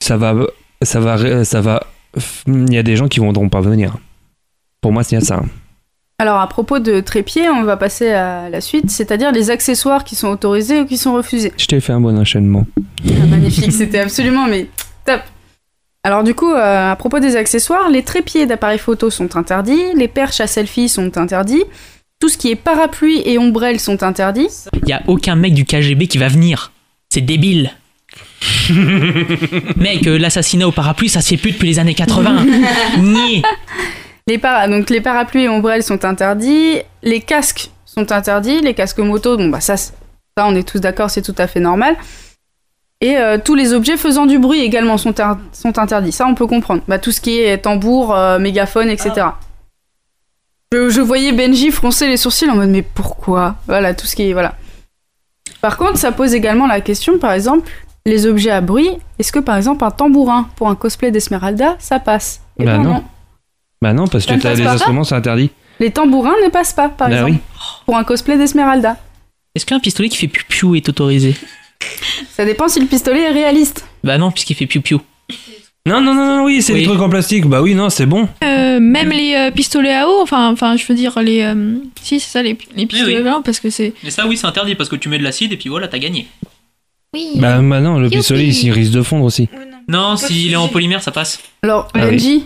[0.01, 0.35] ça va,
[0.81, 1.83] ça va, ça va,
[2.47, 3.95] il y a des gens qui voudront pas venir.
[4.81, 5.41] Pour moi, c'est ça.
[6.21, 10.15] Alors, à propos de trépied, on va passer à la suite, c'est-à-dire les accessoires qui
[10.15, 11.53] sont autorisés ou qui sont refusés.
[11.58, 12.65] Je t'ai fait un bon enchaînement.
[13.08, 14.67] Ah, magnifique, c'était absolument mais
[15.05, 15.21] top.
[16.03, 20.10] Alors du coup, euh, à propos des accessoires, les trépieds d'appareils photo sont interdits, les
[20.10, 21.63] perches à selfie sont interdits,
[22.19, 24.49] tout ce qui est parapluie et ombrelle sont interdits.
[24.84, 26.73] Il y a aucun mec du KGB qui va venir.
[27.10, 27.71] C'est débile.
[29.77, 32.45] mec, euh, l'assassinat au parapluie, ça se fait plus depuis les années 80.
[32.97, 33.41] Nier.
[34.29, 38.99] Les, para- donc, les parapluies et ombrelles sont interdits, les casques sont interdits, les casques
[38.99, 39.73] moto, bon bah ça,
[40.37, 41.95] on est tous d'accord, c'est tout à fait normal.
[43.01, 46.35] Et euh, tous les objets faisant du bruit également sont, in- sont interdits, ça on
[46.35, 46.83] peut comprendre.
[46.87, 49.25] Bah, tout ce qui est tambour, euh, mégaphone, etc.
[50.71, 53.55] Je, je voyais Benji froncer les sourcils en mode mais pourquoi?
[53.65, 54.33] Voilà, tout ce qui est...
[54.33, 54.53] Voilà.
[55.61, 57.71] Par contre, ça pose également la question, par exemple,
[58.05, 61.99] les objets à bruit, est-ce que par exemple un tambourin pour un cosplay d'Esmeralda, ça
[61.99, 62.41] passe?
[62.59, 63.03] Bah ben non.
[63.81, 65.51] Bah non, parce que Ça des pas instruments, c'est interdit.
[65.79, 67.37] Les tambourins ne passent pas, par Bah exemple, oui.
[67.85, 68.97] pour un cosplay d'Esmeralda.
[69.55, 71.35] Est-ce qu'un pistolet qui fait piou-piou est autorisé?
[72.31, 73.85] Ça dépend si le pistolet est réaliste.
[74.03, 74.99] Bah non, puisqu'il fait piou-piou.
[75.85, 76.81] Non, non, non, non, oui, c'est Oui.
[76.81, 77.45] des trucs en plastique.
[77.47, 78.27] Bah oui, non, c'est bon.
[78.43, 82.19] Euh, même les euh, pistolets à eau, enfin, enfin, je veux dire les, euh, si
[82.19, 83.23] c'est ça les, les pistolets oui.
[83.23, 83.93] blancs parce que c'est.
[84.03, 85.97] Mais ça, oui, c'est interdit parce que tu mets de l'acide et puis voilà, t'as
[85.99, 86.27] gagné.
[87.13, 87.29] Oui.
[87.37, 88.17] Bah, bah non, le Youpi.
[88.17, 89.47] pistolet, il, il risque de fondre aussi.
[89.87, 91.39] Non, s'il est en polymère, ça passe.
[91.63, 92.11] Alors, Ah oui.
[92.11, 92.43] Benji,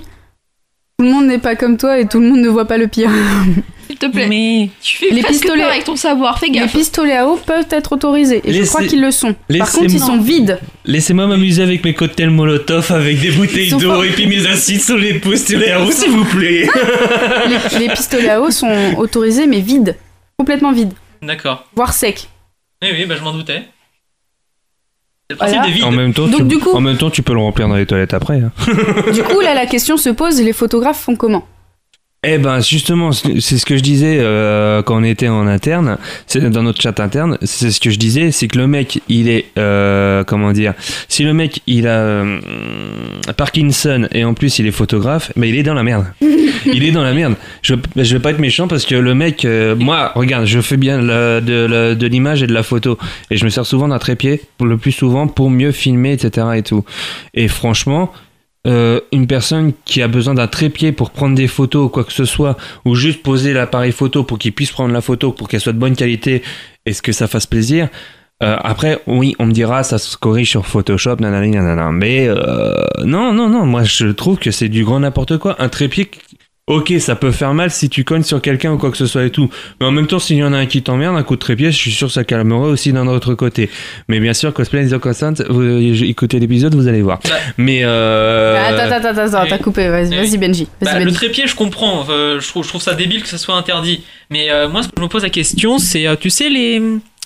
[1.03, 2.87] tout le monde n'est pas comme toi et tout le monde ne voit pas le
[2.87, 3.09] pire.
[3.87, 4.27] S'il te plaît.
[4.29, 6.71] Mais Tu fais Les pistolets- peur avec ton savoir, fais Les gaffe.
[6.71, 9.35] pistolets à eau peuvent être autorisés, et je crois qu'ils le sont.
[9.59, 10.59] Par contre, ils sont vides.
[10.85, 14.81] Laissez-moi m'amuser avec mes cocktails Molotov, avec des bouteilles d'eau pas- et puis mes acides
[14.81, 16.69] sur les pistolets à eau, s'il vous plaît.
[17.73, 19.97] les, les pistolets à eau sont autorisés, mais vides.
[20.37, 20.93] Complètement vides.
[21.21, 21.65] D'accord.
[21.75, 22.29] Voire secs.
[22.81, 23.63] Oui, oui, bah je m'en doutais.
[25.29, 25.53] C'est le Voilà.
[25.53, 25.83] principe des vides.
[25.85, 27.75] En même, temps, Donc, tu, du coup- en même temps, tu peux le remplir dans
[27.75, 28.41] les toilettes après.
[28.41, 28.51] hein.
[29.13, 31.47] Du coup, là, la question se pose, les photographes font comment?
[32.25, 36.39] Eh ben justement, c'est ce que je disais euh, quand on était en interne, c'est
[36.49, 39.47] dans notre chat interne, c'est ce que je disais, c'est que le mec, il est
[39.57, 40.73] euh, comment dire,
[41.09, 42.39] si le mec il a euh,
[43.35, 46.05] Parkinson et en plus il est photographe, mais il est dans la merde.
[46.65, 47.35] il est dans la merde.
[47.61, 50.77] Je, je vais pas être méchant parce que le mec, euh, moi, regarde, je fais
[50.77, 52.97] bien la- de, la- de l'image et de la photo
[53.31, 56.47] et je me sers souvent d'un trépied, le plus souvent pour mieux filmer, etc.
[56.55, 56.85] et tout.
[57.33, 58.13] Et franchement.
[58.65, 62.13] Euh, une personne qui a besoin d'un trépied pour prendre des photos ou quoi que
[62.13, 65.59] ce soit, ou juste poser l'appareil photo pour qu'il puisse prendre la photo, pour qu'elle
[65.59, 66.43] soit de bonne qualité,
[66.85, 67.89] et ce que ça fasse plaisir.
[68.41, 71.91] Euh, après, oui, on me dira, ça se corrige sur Photoshop, nanana, nanana.
[71.91, 72.73] Mais euh,
[73.05, 75.55] non, non, non, moi je trouve que c'est du grand n'importe quoi.
[75.59, 76.09] Un trépied,
[76.67, 79.25] ok, ça peut faire mal si tu cognes sur quelqu'un ou quoi que ce soit
[79.25, 79.49] et tout.
[79.79, 81.71] Mais en même temps, s'il y en a un qui t'emmerde, un coup de trépied,
[81.71, 83.69] je suis sûr que ça calmerait aussi d'un autre côté.
[84.07, 85.61] Mais bien sûr, Cosplay is Constant, vous
[86.03, 87.19] écoutez l'épisode, vous allez voir.
[87.25, 87.31] Bah.
[87.57, 88.57] Mais euh...
[88.57, 89.49] Attends, attends, attends, attends, oui.
[89.49, 89.89] t'as coupé.
[89.89, 90.67] Vas-y, vas-y, Benji.
[90.81, 91.15] Vas-y, Bah, le Benji.
[91.17, 92.05] trépied, je comprends.
[92.09, 94.03] euh, je, trouve, je trouve ça débile que ça soit interdit.
[94.29, 96.81] Mais euh, moi, ce que je me pose la question, c'est, euh, tu sais, les,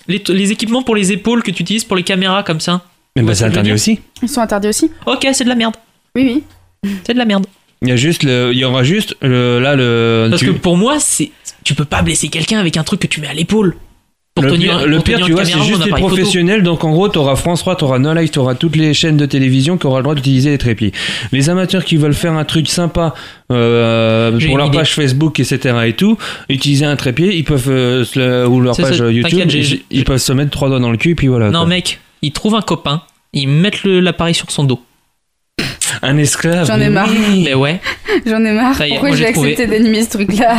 [0.08, 2.82] les, les équipements pour les épaules que tu utilises pour les caméras comme ça?
[3.16, 4.00] Mais bah, c'est interdit aussi.
[4.24, 5.76] Ils sont interdits aussi Ok, c'est de la merde.
[6.16, 6.44] Oui,
[6.84, 6.92] oui.
[7.06, 7.46] C'est de la merde.
[7.84, 10.28] Il y a juste le, il y aura juste le, là le.
[10.30, 11.32] Parce tu- que pour moi, c'est,
[11.64, 13.76] tu peux pas blesser quelqu'un avec un truc que tu mets à l'épaule.
[14.34, 16.08] Pour le tenir, pire, le pour pire, tenir tu vois, c'est juste les photo.
[16.08, 16.62] professionnels.
[16.62, 19.78] Donc en gros, t'auras France 3, t'auras No Life, t'auras toutes les chaînes de télévision
[19.80, 20.92] qui auront le droit d'utiliser les trépieds.
[21.32, 23.16] Les amateurs qui veulent faire un truc sympa
[23.52, 24.78] euh, pour leur idée.
[24.78, 25.76] page Facebook, etc.
[25.88, 26.18] et tout,
[26.50, 29.50] utiliser un trépied, ils peuvent euh, le- ou leur page ça, euh, YouTube,
[29.90, 31.50] ils, peuvent se mettre trois doigts dans le cul et puis voilà.
[31.50, 31.68] Non, quoi.
[31.70, 33.02] mec, ils trouvent un copain,
[33.34, 34.82] ils mettent l'appareil sur son dos.
[36.02, 36.68] Un esclave.
[36.68, 37.10] J'en ai marre.
[37.10, 37.44] oui.
[37.46, 37.80] Mais ouais.
[38.26, 38.76] J'en ai marre.
[38.76, 40.56] Ça est, Pourquoi j'ai accepté d'animer ce truc-là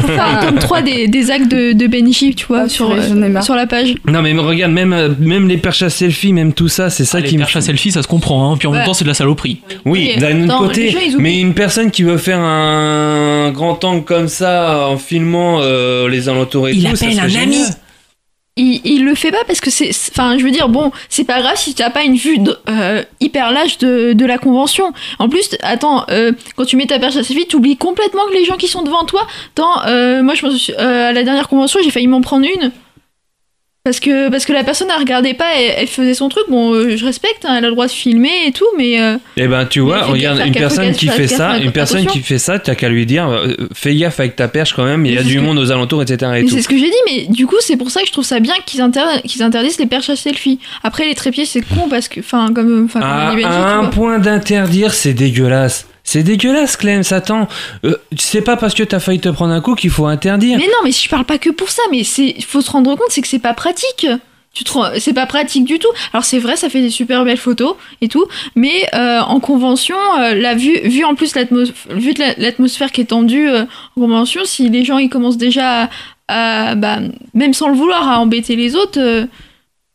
[0.00, 2.90] Faut faire un tome 3 des, des actes de, de Benji, tu vois, Ah, sur,
[2.92, 3.94] euh, sur la page.
[4.08, 7.18] Non mais regarde, même euh, même les perches à selfie, même tout ça, c'est ça
[7.18, 8.56] Ah, les qui me perches à selfie, ça se comprend, hein.
[8.56, 9.60] puis en même temps, c'est de la saloperie.
[9.84, 13.82] Oui, Oui, d'un autre les côté, gens, mais une personne qui veut faire un grand
[13.84, 17.42] angle comme ça en filmant euh, les alentours et Il tout, ça appelle serait un
[17.42, 17.52] ami.
[17.54, 17.70] génial.
[18.58, 19.90] Il, il le fait pas parce que c'est.
[20.10, 22.38] Enfin, je veux dire, bon, c'est pas grave si t'as pas une vue
[22.70, 24.92] euh, hyper large de, de la convention.
[25.18, 28.46] En plus, attends, euh, quand tu mets ta perche à selfie, t'oublies complètement que les
[28.46, 29.26] gens qui sont devant toi.
[29.54, 32.72] Attends, euh, moi, je suis, euh, à la dernière convention, j'ai failli m'en prendre une.
[33.86, 36.42] Parce que, parce que la personne, elle regardait pas, elle, elle faisait son truc.
[36.48, 39.00] Bon, euh, je respecte, hein, elle a le droit de filmer et tout, mais.
[39.00, 42.38] euh, Eh ben, tu vois, regarde, une personne qui fait ça, une personne qui fait
[42.38, 45.18] ça, t'as qu'à lui dire, euh, fais gaffe avec ta perche quand même, il y
[45.18, 46.32] a du monde aux alentours, etc.
[46.38, 48.24] et c'est ce que j'ai dit, mais du coup, c'est pour ça que je trouve
[48.24, 50.58] ça bien qu'ils inter- qu'ils interdisent les perches à selfie.
[50.82, 52.18] Après, les trépieds, c'est con parce que.
[52.18, 55.86] Enfin, comme, enfin, comme À, un point d'interdire, c'est dégueulasse.
[56.06, 57.48] C'est dégueulasse, Clem, attends.
[57.84, 60.56] Euh, c'est pas parce que t'as failli te prendre un coup qu'il faut interdire.
[60.56, 63.08] Mais non, mais je parle pas que pour ça, mais c'est faut se rendre compte,
[63.10, 64.06] c'est que c'est pas pratique.
[64.54, 65.88] Tu te c'est pas pratique du tout.
[66.12, 69.96] Alors c'est vrai, ça fait des super belles photos et tout, mais euh, en convention,
[70.20, 71.34] euh, la vue, vu en plus
[71.90, 75.90] vu l'atmosphère qui est tendue en convention, si les gens ils commencent déjà
[76.28, 77.00] bah,
[77.34, 79.26] même sans le vouloir, à embêter les autres,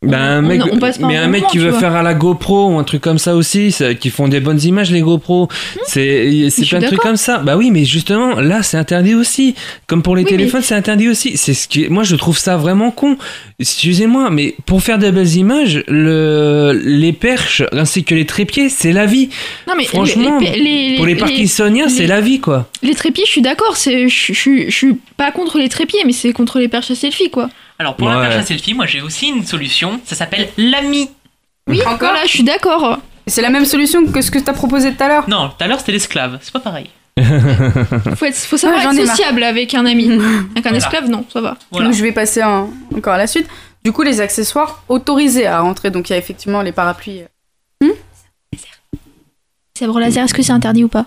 [0.03, 1.79] Ben, un on- mec, on passe par mais un mec qui veut vois.
[1.79, 4.89] faire à la GoPro ou un truc comme ça aussi, qui font des bonnes images
[4.89, 5.47] les GoPro,
[5.85, 7.37] c'est c'est suis plein de trucs comme ça.
[7.37, 9.53] Bah oui, mais justement là c'est interdit aussi.
[9.85, 11.37] Comme pour les Oui, téléphones, c'est interdit aussi.
[11.37, 13.15] C'est ce qui, moi je trouve ça vraiment con.
[13.59, 18.93] Excusez-moi, mais pour faire de belles images, le les perches ainsi que les trépieds, c'est
[18.93, 19.29] la vie.
[19.67, 22.67] non mais Franchement, les, les- pour les, les- parkinsoniens, c'est les- la vie quoi.
[22.81, 26.57] les trépieds, je suis d'accord, c'est je suis pas contre les trépieds, mais c'est contre
[26.57, 27.51] les perches à selfie quoi.
[27.81, 28.13] Alors pour Ouais.
[28.13, 29.99] la perche à selfie, moi j'ai aussi une solution.
[30.05, 31.09] Ça s'appelle l'ami.
[31.67, 32.99] Oui, Encore voilà, je suis d'accord.
[33.25, 35.27] C'est la même solution que ce que t'as proposé tout à l'heure.
[35.27, 36.37] Non, tout à l'heure c'était l'esclave.
[36.43, 36.91] C'est pas pareil.
[38.15, 40.05] Faut, être- faut savoir Ouais, être sociable avec un ami.
[40.11, 40.19] Avec
[40.57, 40.77] un Voilà.
[40.77, 41.57] esclave, non, ça va.
[41.71, 41.87] Voilà.
[41.87, 43.47] Donc je vais passer en- encore à la suite.
[43.83, 45.89] Du coup, les accessoires autorisés à rentrer.
[45.89, 47.23] Donc il y a effectivement les parapluies.
[49.77, 51.05] Sabre laser, est-ce que c'est interdit ou pas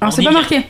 [0.00, 0.62] Alors c'est pas marqué.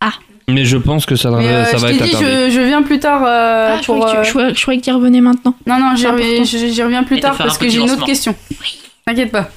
[0.00, 0.10] Bien.
[0.48, 2.24] Mais je pense que ça, euh, va t'ai être dit, interdit.
[2.24, 3.96] je, je viens plus tard euh, Ah, je pour.
[3.98, 5.54] croyais que tu- euh, je croyais- que tu y revenais maintenant.
[5.66, 8.34] Non, non, j'y reviens, plus tard parce que j'ai une autre question.
[9.06, 9.50] T'inquiète pas.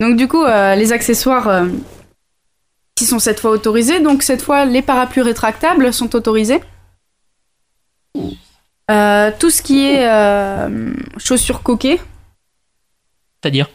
[0.00, 1.66] Donc du coup, euh, les accessoires euh,
[2.94, 4.00] qui sont cette fois autorisés.
[4.00, 6.60] Donc cette fois, les parapluies rétractables sont autorisés.
[8.90, 12.00] Euh, tout ce qui est euh, chaussures coquées,
[13.42, 13.68] C'est-à-dire?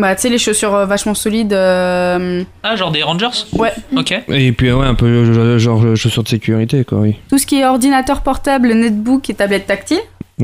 [0.00, 1.52] Bah tu sais les chaussures euh, vachement solides.
[1.52, 3.72] euh, Ah, genre des Rangers Ouais.
[3.96, 4.12] Ok.
[4.28, 7.16] Et puis ouais, un peu euh, genre euh, chaussures de sécurité quoi, oui.
[7.30, 10.00] tout ce qui est ordinateur portable, netbook et tablette tactile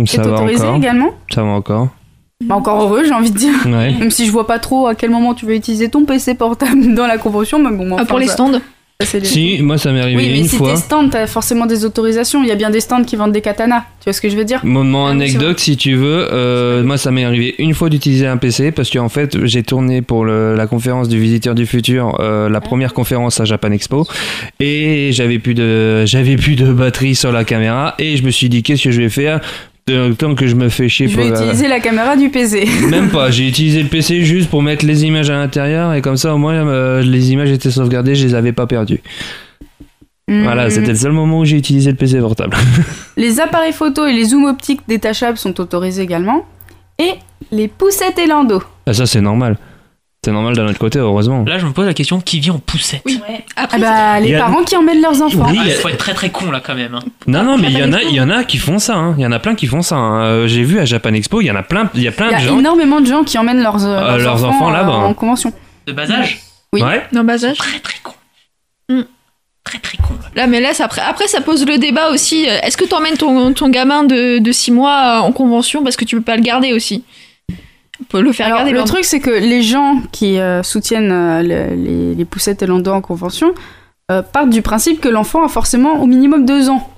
[0.07, 0.77] Ça est va autorisé encore.
[0.77, 1.11] également.
[1.33, 1.89] Ça va encore.
[2.45, 3.53] Bah, encore heureux, j'ai envie de dire.
[3.67, 3.93] Ouais.
[3.93, 6.95] Même si je vois pas trop à quel moment tu veux utiliser ton PC portable
[6.95, 8.61] dans la convention, mais bon, Ah, enfin, pour les ça- stands
[9.03, 10.71] Si, moi ça m'est arrivé Oui, mais une si fois.
[10.73, 12.43] t'es stand, t'as forcément des autorisations.
[12.43, 13.81] Il y a bien des stands qui vendent des katanas.
[14.01, 14.61] Tu vois ce que je veux dire?
[14.65, 18.37] Moment Ah anecdote, si tu veux, euh, moi ça m'est arrivé une fois d'utiliser un
[18.37, 22.49] PC parce qu'en fait j'ai tourné pour le- la conférence du visiteur du futur, euh,
[22.49, 24.07] la première conférence à Japan Expo,
[24.59, 27.95] et j'avais plus de j'avais plus de batterie sur la caméra.
[27.99, 29.41] Et je me suis dit qu'est-ce que je vais faire?
[29.91, 32.29] De- tant que je me fais chier Je pour vais la- utiliser la caméra du
[32.31, 32.67] PC.
[32.91, 36.17] Même pas, j'ai utilisé le PC juste pour mettre les images à l'intérieur et comme
[36.17, 39.01] ça au moins euh, les images étaient sauvegardées, je les avais pas perdues.
[40.29, 40.71] Voilà, Hmm.
[40.71, 42.57] c'était le seul moment où j'ai utilisé le PC portable.
[43.17, 46.47] Les appareils photo et les zooms optiques détachables sont autorisés également.
[47.01, 47.15] Et
[47.51, 48.63] les poussettes et landaux.
[48.87, 49.59] Ah, ça c'est normal.
[50.23, 51.45] C'est normal d'un autre côté, heureusement.
[51.47, 53.19] Là, je me pose la question qui vit en poussette Oui.
[53.57, 55.47] Ah Après, bah, les Il y a- parents qui emmènent leurs enfants.
[55.49, 56.95] Oui, Ah, il y il a- faut être très très con là quand même.
[56.95, 57.01] hein.
[57.27, 58.97] Non, non, mais il y, en a, il y en a qui font ça.
[58.97, 59.15] hein.
[59.17, 59.97] Il y en a plein qui font ça.
[59.97, 60.23] hein.
[60.25, 62.27] Euh, J'ai vu à Japan Expo, il y en a plein, il y a plein
[62.27, 62.59] Il y de a gens.
[62.59, 65.55] énormément de gens qui emmènent leurs, euh, Euh, leurs enfants là-bas, en convention.
[65.87, 66.41] De bas âge
[66.75, 66.83] oui.
[66.83, 67.03] Ouais.
[67.13, 67.57] non, bas âge.
[67.57, 68.13] Très très con.
[68.91, 69.01] Hmm.
[69.65, 70.15] Très très con.
[70.37, 72.47] Là, mais là, ça, après, après, ça pose le débat aussi.
[72.49, 75.97] Euh, Est-ce que tu emmènes ton, ton gamin de 6 mois euh, en convention parce
[75.97, 77.05] que tu peux pas le garder aussi?
[78.09, 78.73] Peut le faire Alors, garder.
[78.73, 82.67] le truc, c'est que les gens qui euh, soutiennent euh, le- les, les poussettes et
[82.67, 83.53] landaux en convention
[84.11, 86.89] euh, partent du principe que l'enfant a forcément au minimum deux ans.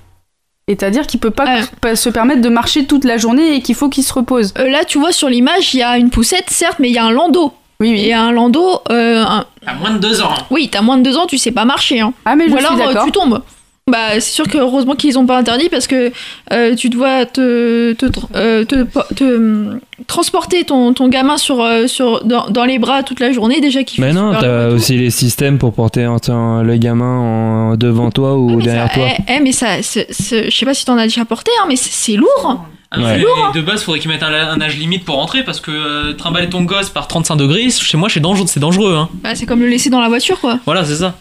[0.67, 1.61] C'est-à-dire qu'il peut pas, Ouais.
[1.81, 4.53] pas se permettre de marcher toute la journée et qu'il faut qu'il se repose.
[4.57, 6.97] Euh, là, tu vois, sur l'image, il y a une poussette, certes, mais il y
[6.97, 7.51] a un landau.
[7.81, 8.11] Oui, Il y oui.
[8.13, 8.79] a un landau.
[8.89, 10.33] euh, un- À moins de deux ans.
[10.51, 11.99] Oui, t'as moins de 2 ans, tu sais pas marcher.
[11.99, 12.13] Hein.
[12.23, 13.05] Ah, mais je Ou suis alors euh, d'accord.
[13.05, 13.41] tu tombes.
[13.91, 16.13] Bah, c'est sûr que heureusement qu'ils ont pas interdit parce que
[16.53, 18.75] euh, tu dois te, euh, te,
[19.13, 23.33] te, hum, transporter ton, ton gamin sur, euh, sur, dans, dans les bras toute la
[23.33, 27.19] journée déjà qu'il Mais non, t'as aussi les systèmes pour porter le gamin
[27.71, 29.07] en- devant toi ou Ah, derrière ça- toi.
[29.27, 32.15] eh, eh, mais ça, je sais pas si t'en as déjà porté, hein, mais c'est
[32.15, 32.63] lourd.
[32.89, 33.17] Ah, Ouais.
[33.17, 36.13] mais De base, faudrait qu'ils mettent un, un âge limite pour rentrer parce que euh,
[36.13, 38.45] trimballer ton gosse par 35 degrés, chez moi, c'est dangereux.
[38.47, 39.09] C'est dangereux hein.
[39.23, 40.59] Bah, c'est comme le laisser dans la voiture, quoi.
[40.65, 41.15] Voilà, c'est ça.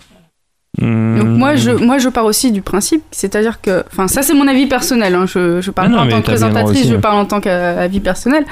[0.81, 1.19] Hmm.
[1.19, 4.49] Donc moi je, moi je pars aussi du principe, c'est-à-dire que, enfin ça c'est mon
[4.49, 6.97] avis personnel, hein, je, je parle Ah non, pas en tant que présentatrice, aussi, je
[6.97, 8.47] parle en tant qu'avis personnel.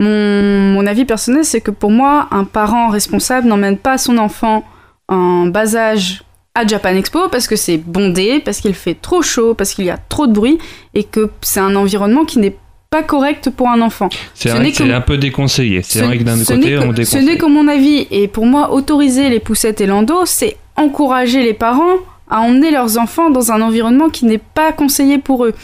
[0.00, 4.64] Mon, mon avis personnel c'est que pour moi un parent responsable n'emmène pas son enfant
[5.08, 6.22] en bas âge
[6.54, 9.90] à Japan Expo parce que c'est bondé, parce qu'il fait trop chaud, parce qu'il y
[9.90, 10.58] a trop de bruit
[10.94, 12.56] et que c'est un environnement qui n'est
[12.90, 14.08] pas correct pour un enfant.
[14.34, 15.82] C'est ce vrai que c'est que- un peu déconseillé.
[15.82, 17.24] C'est Ce- vrai que d'un côté, n'est on que- Ce déconseille.
[17.26, 18.06] n'est que mon avis.
[18.10, 21.96] Et pour moi, autoriser les poussettes et landaux, c'est encourager les parents
[22.30, 25.54] à emmener leurs enfants dans un environnement qui n'est pas conseillé pour eux.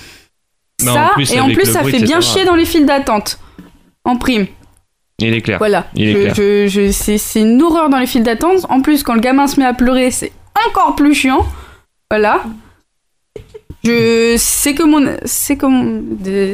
[0.83, 3.39] En ça, plus, et en plus, ça bruit, fait bien chier dans les files d'attente.
[4.05, 4.47] En prime.
[5.19, 5.59] Il est clair.
[5.59, 5.87] Voilà.
[6.35, 8.67] Je- je- je- c'est une horreur dans les files d'attente.
[8.69, 10.33] En plus, quand le gamin se met à pleurer, c'est
[10.69, 11.47] encore plus chiant.
[12.11, 12.43] Voilà.
[13.85, 15.59] Je c'est que mon c'est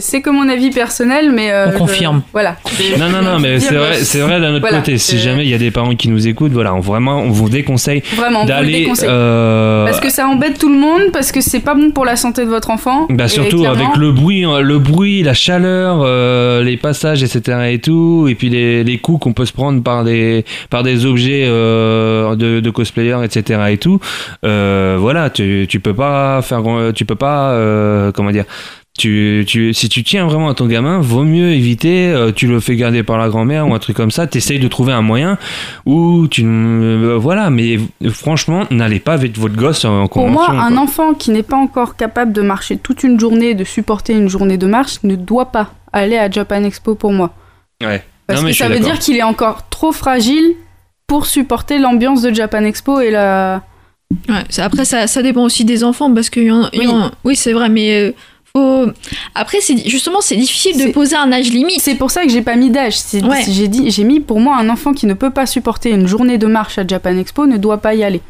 [0.00, 2.22] c'est que mon avis personnel, mais euh, On je- confirme.
[2.32, 2.56] Voilà.
[2.98, 4.98] Non, non, non, mais c'est vrai, c'est vrai d'un autre voilà, côté.
[4.98, 7.48] Si jamais il y a des parents qui nous écoutent, voilà, on, vraiment, on vous
[7.48, 8.02] déconseille
[8.46, 8.90] d'aller.
[9.04, 12.16] euh, Parce que ça embête tout le monde, parce que c'est pas bon pour la
[12.16, 13.06] santé de votre enfant.
[13.10, 17.22] Bah Et surtout clairement, avec le bruit, hein, le bruit, la chaleur, euh, les passages,
[17.22, 17.58] etc.
[17.70, 21.06] et tout, et puis les, les coups qu'on peut se prendre par des par des
[21.06, 23.60] objets euh, de, de cosplayers, etc.
[23.70, 24.00] et tout.
[24.44, 28.44] Euh, voilà, tu, tu peux pas faire, grand- tu peux pas, euh, comment dire.
[28.98, 32.60] Tu, tu, si tu tiens vraiment à ton gamin, vaut mieux éviter, euh, tu le
[32.60, 35.38] fais garder par la grand-mère ou un truc comme ça, t'essayes de trouver un moyen
[35.86, 36.42] où tu...
[36.44, 37.78] euh, voilà, mais
[38.10, 40.82] franchement, n'allez pas avec votre gosse en Pour moi, un quoi.
[40.82, 44.58] enfant qui n'est pas encore capable de marcher toute une journée, de supporter une journée
[44.58, 47.30] de marche, ne doit pas aller à Japan Expo pour moi.
[47.82, 48.02] Ouais.
[48.26, 50.54] Parce Non, que ça veut dire qu'il est encore trop fragile
[51.06, 53.62] pour supporter l'ambiance de Japan Expo et la.
[54.28, 57.36] Ouais, ça- après, ça, ça dépend aussi des enfants parce qu'il y en, en- oui,
[57.36, 58.12] c'est vrai, mais euh,
[58.54, 58.86] faut.
[59.34, 61.80] Après, c'est justement, c'est difficile de poser un âge limite.
[61.80, 62.96] C'est pour ça que j'ai pas mis d'âge.
[63.14, 63.44] Ouais.
[63.48, 66.38] J'ai dit, j'ai mis pour moi un enfant qui ne peut pas supporter une journée
[66.38, 68.20] de marche à Japan Expo ne doit pas y aller.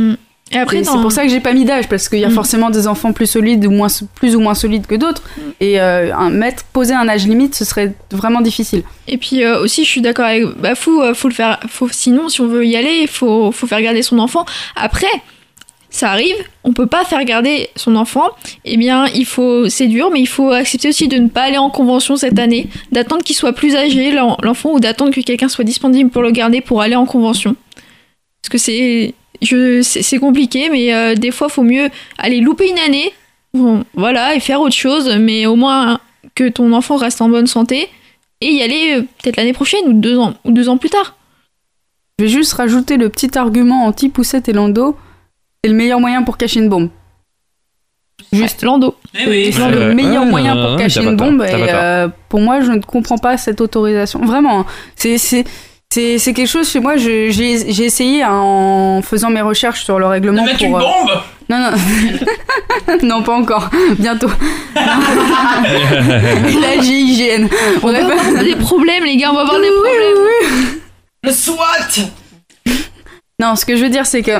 [0.53, 2.25] Et après, Et dans- c'est pour ça que j'ai pas mis d'âge parce qu'il y
[2.25, 2.33] a Mm.
[2.33, 5.23] forcément des enfants plus solides ou moins plus ou moins solides que d'autres.
[5.61, 8.83] Et euh, un mettre poser un âge limite, ce serait vraiment difficile.
[9.09, 11.61] Et puis euh, aussi, je suis d'accord avec Bafou, faut le faire.
[11.69, 14.45] Faut, sinon, si on veut y aller, il faut, faut faire garder son enfant.
[14.75, 15.07] Après,
[15.93, 18.29] ça arrive, on peut pas faire garder son enfant.
[18.65, 21.59] Eh bien, il faut, c'est dur, mais il faut accepter aussi de ne pas aller
[21.59, 25.49] en convention cette année, d'attendre qu'il soit plus âgé l'en- l'enfant ou d'attendre que quelqu'un
[25.49, 27.57] soit disponible pour le garder pour aller en convention.
[28.41, 32.79] Parce que c'est, je, c'est compliqué, mais euh, des fois, faut mieux aller louper une
[32.79, 33.13] année,
[33.95, 35.99] voilà, et faire autre chose, mais au moins
[36.37, 37.89] que ton enfant reste en bonne santé
[38.41, 41.17] et y aller euh, peut-être l'année prochaine ou deux ans ou deux ans plus tard.
[42.19, 44.97] Je vais juste rajouter le petit argument anti poussette et lando.
[45.63, 46.89] C'est le meilleur moyen pour cacher une bombe.
[48.33, 48.97] Juste Lando.
[49.15, 51.43] C'est le meilleur ouais, moyen pour cacher une bombe.
[51.43, 54.21] Et euh, pour moi, je ne comprends pas cette autorisation.
[54.25, 54.67] Vraiment, hein.
[54.97, 55.45] c'est c'est
[55.93, 56.97] c'est c'est quelque chose chez moi.
[56.97, 60.69] je- J'ai j'ai essayé hein, en faisant mes recherches sur le règlement mettre pour.
[60.69, 61.11] une euh, bombe
[61.51, 61.73] Non non
[63.19, 63.69] non pas encore.
[63.99, 64.31] Bientôt.
[64.75, 67.49] La GIGN.
[67.83, 70.81] On va avoir des problèmes, les gars, on va avoir des problèmes.
[71.25, 72.07] Le SWAT
[73.41, 74.33] Non, ce que je veux dire, c'est que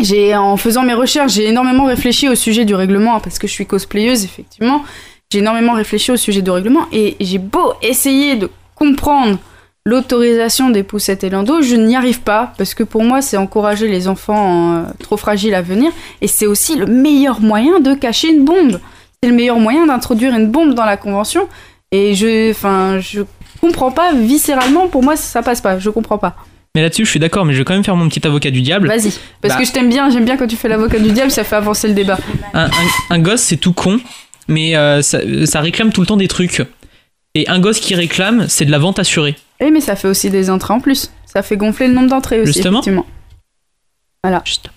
[0.00, 3.52] j'ai, en faisant mes recherches, j'ai énormément réfléchi au sujet du règlement, parce que je
[3.52, 4.82] suis cosplayeuse, effectivement.
[5.32, 9.38] J'ai énormément réfléchi au sujet du règlement, et j'ai beau essayer de comprendre
[9.86, 13.88] l'autorisation des poussettes et landaux, je n'y arrive pas, parce que pour moi, c'est encourager
[13.88, 18.28] les enfants euh, trop fragiles à venir, et c'est aussi le meilleur moyen de cacher
[18.28, 18.80] une bombe.
[19.22, 21.48] C'est le meilleur moyen d'introduire une bombe dans la convention,
[21.92, 23.22] et je, enfin, je
[23.60, 26.36] comprends pas, viscéralement, pour moi, ça passe pas, je comprends pas.
[26.74, 28.62] Mais là-dessus, je suis d'accord, mais je vais quand même faire mon petit avocat du
[28.62, 28.86] diable.
[28.88, 29.60] Vas-y, parce Bah.
[29.60, 31.88] que je t'aime bien, j'aime bien quand tu fais l'avocat du diable, ça fait avancer
[31.88, 32.18] le débat.
[32.54, 32.70] Un, un-
[33.10, 33.98] un gosse, c'est tout con,
[34.46, 36.62] mais euh, ça, ça réclame tout le temps des trucs.
[37.34, 39.36] Et un gosse qui réclame, c'est de la vente assurée.
[39.60, 41.10] Oui, mais ça fait aussi des entrées en plus.
[41.26, 42.78] Ça fait gonfler le nombre d'entrées aussi, Justement.
[42.80, 43.06] effectivement.
[44.22, 44.42] Voilà.
[44.44, 44.74] Justement.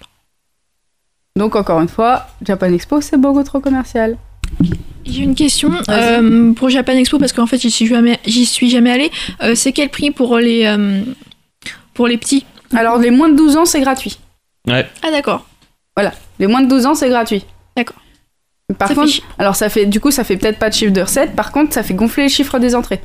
[1.36, 4.18] Donc, encore une fois, Japan Expo, c'est beaucoup trop commercial.
[5.06, 8.70] J'ai une question euh, pour Japan Expo parce qu'en fait j'y suis jamais, j'y suis
[8.70, 9.12] jamais allée.
[9.42, 11.02] Euh, c'est quel prix pour les euh,
[11.94, 14.20] pour les petits Alors, les moins de 12 ans, c'est gratuit.
[14.68, 14.88] Ouais.
[15.02, 15.46] Ah d'accord.
[16.40, 17.46] Les moins de 12 ans, c'est gratuit.
[17.78, 17.98] D'accord.
[18.78, 21.02] Par Ça contre, alors ça fait, du coup, ça fait peut-être pas de chiffre de
[21.02, 21.36] recette.
[21.36, 23.02] Par contre, ça fait gonfler les chiffres des entrées.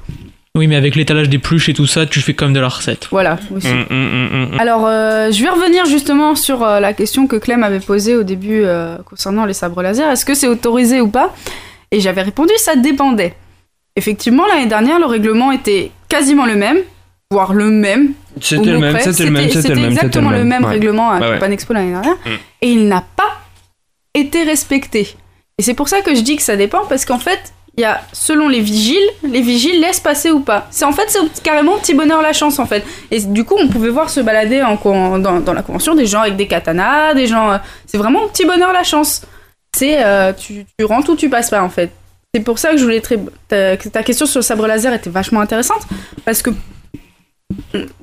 [0.55, 3.09] Oui, mais avec l'étalage des pluches et tout ça, tu fais comme de la recette.
[3.11, 3.69] Voilà, aussi.
[3.69, 4.61] Hum, hum, hum.
[4.61, 8.23] Alors, euh, je vais revenir justement sur euh, la question que Clem avait posée au
[8.23, 10.11] début euh, concernant les sabres laser.
[10.11, 11.35] Est-ce que c'est autorisé ou pas?
[11.91, 13.35] Et j'avais répondu, ça dépendait.
[13.95, 16.79] Effectivement, l'année dernière, le règlement était quasiment le même,
[17.31, 18.13] voire le même.
[18.41, 21.21] C'était le même, c'était le même, c'était le même, c'était exactement le même règlement à.
[21.21, 22.15] Japan Expo l'année dernière.
[22.15, 22.31] Mm.
[22.63, 23.39] Et il n'a pas
[24.15, 25.15] été respecté.
[25.59, 27.85] Et c'est pour ça que je dis que ça dépend, parce qu'en fait, il y
[27.85, 30.69] a, selon les vigiles, les vigiles laissent passer ou pas.
[30.71, 32.85] C'est en fait, c'est carrément petit bonheur la chance, en fait.
[33.11, 36.21] Et du coup, on pouvait voir se balader en, dans, dans la convention des gens
[36.21, 37.53] avec des katanas, des gens.
[37.53, 39.23] euh, c'est vraiment petit bonheur la chance.
[39.77, 41.91] C'est euh, tu, tu rentres ou tu passes pas, en fait.
[42.35, 43.19] C'est pour ça que je voulais très.
[43.49, 45.83] Ta question sur le sabre laser était vachement intéressante,
[46.25, 46.51] parce que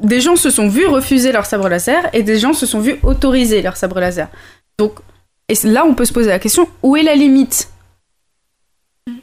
[0.01, 2.95] des gens se sont vus refuser leur sabre laser et des gens se sont vus
[3.03, 4.27] autoriser leur sabre laser.
[4.77, 4.93] Donc,
[5.49, 7.69] et là, on peut se poser la question où est la limite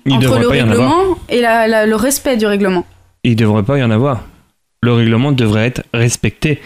[0.07, 2.87] Il entre le règlement et la- la- le respect du règlement?
[3.25, 4.23] Il devrait pas y en avoir.
[4.83, 6.61] Le règlement devrait être respecté.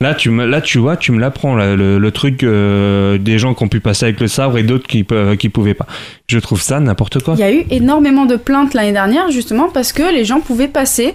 [0.00, 3.54] Là, tu me, là, tu vois, tu me l'apprends, le, le truc euh, des gens
[3.54, 5.86] qui ont pu passer avec le sabre et d'autres qui, peuvent- qui pouvaient pas.
[6.26, 7.34] Je trouve ça n'importe quoi.
[7.34, 10.68] Il y a eu énormément de plaintes l'année dernière, justement, parce que les gens pouvaient
[10.68, 11.14] passer.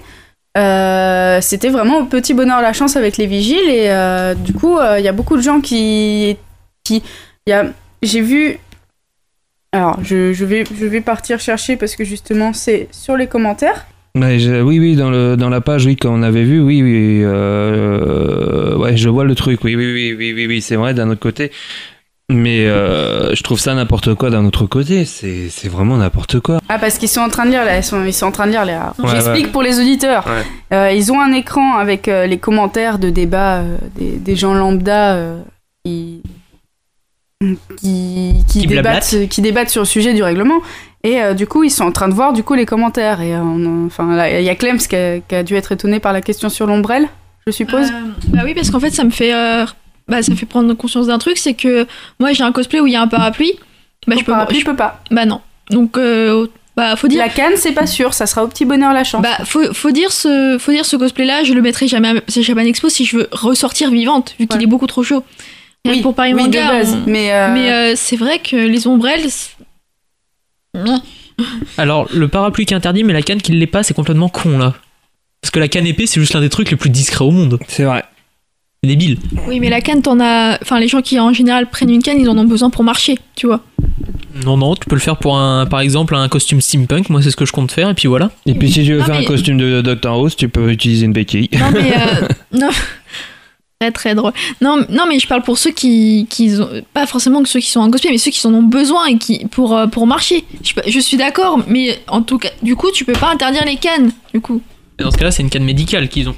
[0.58, 4.78] Euh, C'était vraiment au petit bonheur la chance avec les vigiles, et euh, du coup,
[4.78, 6.38] euh, il y a beaucoup de gens qui.
[6.84, 7.02] qui
[7.47, 7.66] y a-
[8.02, 8.58] J'ai vu.
[9.72, 13.86] Alors, je, je vais, je vais partir chercher parce que justement, c'est sur les commentaires.
[14.16, 18.97] Oui, oui, dans, le, dans la page, oui, quand on avait vu, oui, oui, ouais,
[18.97, 21.52] je vois le truc, oui, oui, oui, oui, oui, c'est vrai, d'un autre côté.
[22.32, 26.59] Mais euh, je trouve ça n'importe quoi d'un autre côté, c'est c'est vraiment n'importe quoi.
[26.69, 27.77] Ah, parce qu'ils sont en train de lire, là.
[27.77, 28.93] Ils sont, ils sont en train de lire, là.
[28.99, 29.51] Ouais, J'explique ouais.
[29.51, 30.27] pour les auditeurs.
[30.27, 30.77] Ouais.
[30.77, 34.53] Euh, ils ont un écran avec euh, les commentaires de débat euh, des, des gens
[34.53, 35.41] lambda euh,
[35.84, 36.21] qui,
[37.77, 40.59] qui, qui Qui débattent, qui débattent sur le sujet du règlement.
[41.03, 43.21] Et euh, du coup, ils sont en train de voir du coup les commentaires.
[43.21, 43.41] Et euh,
[43.88, 46.49] enfin, il y a Clems qui a, qui a dû être étonné par la question
[46.49, 47.07] sur l'ombrelle,
[47.47, 47.88] je suppose.
[47.88, 49.65] Euh, bah oui, parce qu'en fait, ça me fait, euh,
[50.10, 51.86] bah, ça fait prendre conscience d'un truc, c'est que
[52.20, 53.53] moi, j'ai un cosplay où il y a un parapluie.
[54.07, 55.01] Bah, Au je peux, parapluie, je- je peux pas.
[55.12, 55.41] Bah non.
[55.70, 57.20] Donc, euh, bah, faut dire.
[57.20, 58.14] La canne, c'est pas sûr.
[58.14, 59.22] Ça sera au petit bonheur la chance.
[59.22, 62.41] Bah, faut, faut dire ce, faut dire ce cosplay-là, je le mettrai jamais à chez
[62.43, 64.64] Japan Expo si je veux ressortir vivante, vu qu'il Ouais.
[64.64, 65.24] est beaucoup trop chaud.
[65.86, 66.93] Rien que pour Paris oui, de base.
[67.05, 69.28] on- Mais, euh, Mais euh, c'est vrai que les ombrelles.
[71.78, 74.57] Alors, le parapluie qui est interdit, mais la canne qui l'est pas, c'est complètement con
[74.57, 74.74] là.
[75.41, 77.60] Parce que la canne épée, c'est juste l'un des trucs les plus discrets au monde.
[77.68, 78.03] C'est vrai.
[78.84, 79.17] C'est débile.
[79.47, 80.57] Oui, mais la canne, t'en as.
[80.61, 83.17] Enfin, les gens qui en général prennent une canne, ils en ont besoin pour marcher,
[83.36, 83.59] tu vois.
[84.45, 87.09] Non, non, tu peux le faire pour un, par exemple, un costume steampunk.
[87.09, 88.32] Moi, c'est ce que je compte faire, et puis voilà.
[88.45, 90.71] Et puis si tu veux Non, faire mais- un costume de Dr House, tu peux
[90.71, 91.49] utiliser une béquille.
[91.59, 91.91] Non, mais.
[91.93, 92.27] euh,
[92.57, 92.69] non.
[93.82, 94.32] Très très drôle.
[94.61, 97.69] Non, non, mais je parle pour ceux qui, qui ont, pas forcément que ceux qui
[97.69, 100.43] sont en cosplay, mais ceux qui en ont besoin et qui pour euh, pour marcher.
[100.63, 103.75] Je, je suis d'accord, mais en tout cas, du coup, tu peux pas interdire les
[103.77, 104.61] cannes, du coup.
[104.99, 106.36] Et dans ce cas-là, c'est une canne médicale qu'ils ont.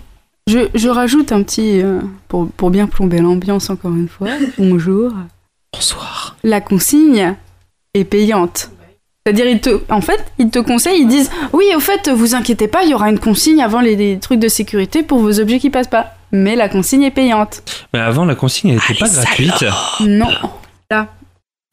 [0.48, 1.82] Je, je rajoute un petit.
[1.82, 4.30] euh, pour, pour bien plomber l'ambiance encore une fois.
[4.58, 5.12] Bonjour.
[5.74, 6.36] Bonsoir.
[6.44, 7.36] La consigne
[7.94, 8.70] est payante.
[9.26, 12.68] C'est-à-dire, ils te, en fait, ils te conseillent, ils disent Oui, au fait, vous inquiétez
[12.68, 15.60] pas, il y aura une consigne avant les, les trucs de sécurité pour vos objets
[15.60, 16.16] qui passent pas.
[16.32, 17.62] Mais la consigne est payante.
[17.94, 19.64] Mais avant, la consigne, elle était pas gratuite.
[20.02, 20.30] Non.
[20.90, 21.08] Là.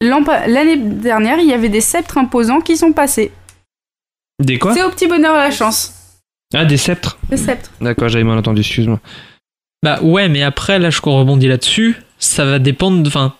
[0.01, 3.31] L'année dernière, il y avait des sceptres imposants qui sont passés.
[4.41, 4.73] Des quoi?
[4.73, 5.93] C'est au petit bonheur la chance.
[6.53, 7.17] Ah, des sceptres.
[7.29, 7.71] Les sceptres.
[7.79, 8.99] D'accord, j'avais mal entendu, excuse-moi.
[9.83, 11.95] Bah ouais, mais après, là, je rebondis là-dessus.
[12.17, 13.03] Ça va dépendre.
[13.03, 13.35] de- Enfin,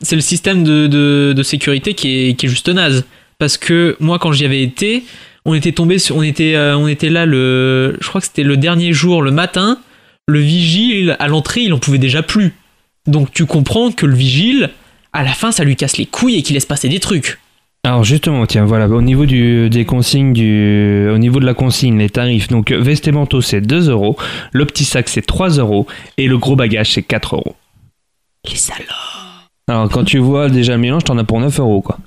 [0.00, 3.04] c'est le système de, de, de sécurité qui est, qui est juste naze.
[3.38, 5.04] Parce que moi, quand j'y avais été,
[5.44, 6.16] on était tombé sur.
[6.16, 7.96] On était, euh, on était là le.
[8.00, 9.78] Je crois que c'était le dernier jour, le matin.
[10.26, 12.54] Le vigile, à l'entrée, il en pouvait déjà plus.
[13.06, 14.70] Donc tu comprends que le vigile,
[15.12, 17.38] à la fin, ça lui casse les couilles et qu'il laisse passer des trucs.
[17.86, 21.98] Alors justement, tiens, voilà, au niveau du, des consignes, du, au niveau de la consigne,
[21.98, 22.82] les tarifs, donc euh,
[23.12, 24.16] manteaux c'est 2 euros,
[24.52, 27.56] le petit sac c'est 3 euros, et le gros bagage c'est 4 euros.
[28.48, 28.88] Les salauds.
[29.68, 31.98] Alors quand tu vois déjà le mélange, t'en as pour 9 euros quoi.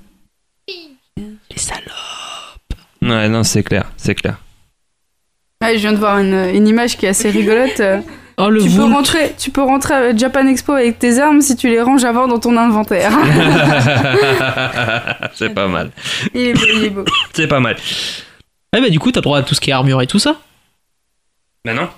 [0.67, 1.81] Les salauds.
[3.03, 4.39] Ouais, non, c'est clair, c'est clair.
[5.61, 7.81] Ouais, je viens de voir une, une image qui est assez rigolote.
[8.39, 11.55] Oh, le tu, peux rentrer, tu peux rentrer à Japan Expo avec tes armes si
[11.55, 13.11] tu les ranges avant dans ton inventaire.
[15.33, 15.89] c'est pas mal.
[16.35, 17.03] il est beau, il est beau.
[17.33, 17.75] C'est pas mal.
[18.73, 20.35] Ah bah du coup, t'as droit à tout ce qui est armure et tout ça.
[21.65, 21.89] Bah non.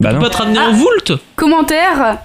[0.00, 0.20] Bah Tu non.
[0.22, 0.68] peux pas te ramener Ah.
[0.70, 2.18] en Vult Commentaire.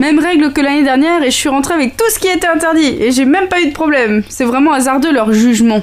[0.00, 2.96] Même règle que l'année dernière et je suis rentrée avec tout ce qui était interdit
[3.00, 4.22] et j'ai même pas eu de problème.
[4.28, 5.82] C'est vraiment hasardeux leur jugement.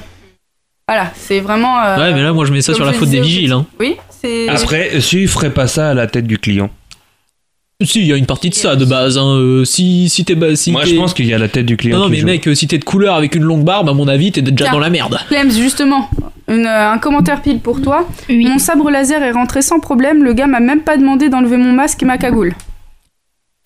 [0.88, 1.80] Voilà, c'est vraiment.
[1.82, 3.54] euh, Ouais, mais là, moi, je mets ça sur la faute des vigiles.
[3.54, 3.66] Hein.
[3.80, 4.50] Oui, c'est.
[4.50, 6.70] Après, si ferait pas ça à la tête du client.
[7.84, 9.18] Si, il y a une partie de ça de base.
[9.18, 9.36] Hein.
[9.40, 11.66] euh, si si t'es ba- si Moi, t'es- je pense qu'il y a la tête
[11.66, 11.98] du client.
[11.98, 12.26] Non, non, qui mais joue.
[12.28, 14.66] mec, euh, si t'es de couleur avec une longue barbe, à mon avis, t'es déjà
[14.66, 14.74] Tiens.
[14.74, 15.20] dans la merde.
[15.28, 16.10] Clems, justement,
[16.48, 18.08] une, euh, un commentaire pile pour toi.
[18.30, 18.46] Oui.
[18.46, 21.74] Mon sabre laser est rentré sans problème, le gars m'a même pas demandé d'enlever mon
[21.74, 22.54] masque et ma cagoule.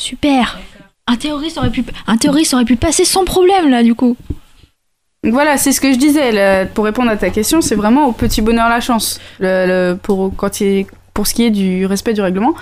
[0.01, 0.60] Super.
[1.05, 4.18] Un terroriste aurait pu, un terroriste aurait pu passer sans problème là, du coup.
[5.28, 6.69] Donc voilà, c'est ce que je disais.
[6.73, 9.19] pour répondre à ta question, c'est vraiment au petit bonheur la chance.
[10.01, 10.32] Pour
[11.28, 12.53] ce qui est du respect du règlement.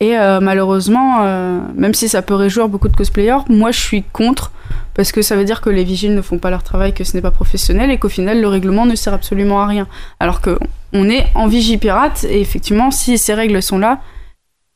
[0.00, 4.02] Et euh, malheureusement, euh, même si ça peut réjouir beaucoup de cosplayers, moi je suis
[4.02, 4.50] contre.
[4.94, 7.14] Parce que ça veut dire que les vigiles ne font pas leur travail, que ce
[7.14, 9.86] n'est pas professionnel et qu'au final le règlement ne sert absolument à rien.
[10.18, 10.58] Alors que
[10.94, 14.00] on est en vigie pirate et effectivement, si ces règles sont là,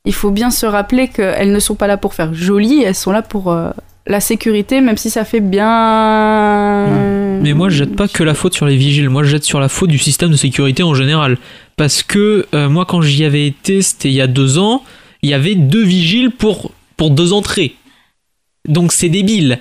[0.04, 3.12] il faut bien se rappeler qu'elles ne sont pas là pour faire joli, elles sont
[3.12, 3.70] là pour euh,
[4.06, 6.86] la sécurité, même si ça fait bien.
[7.40, 9.08] Mais moi, je jette pas que la faute sur les vigiles.
[9.08, 11.38] Moi, je jette sur la faute du système de sécurité en général.
[11.76, 14.82] Parce que euh, moi, quand j'y avais été, c'était il y a deux ans,
[15.22, 17.74] il y avait deux vigiles pour, pour deux entrées.
[18.68, 19.60] Donc c'est débile.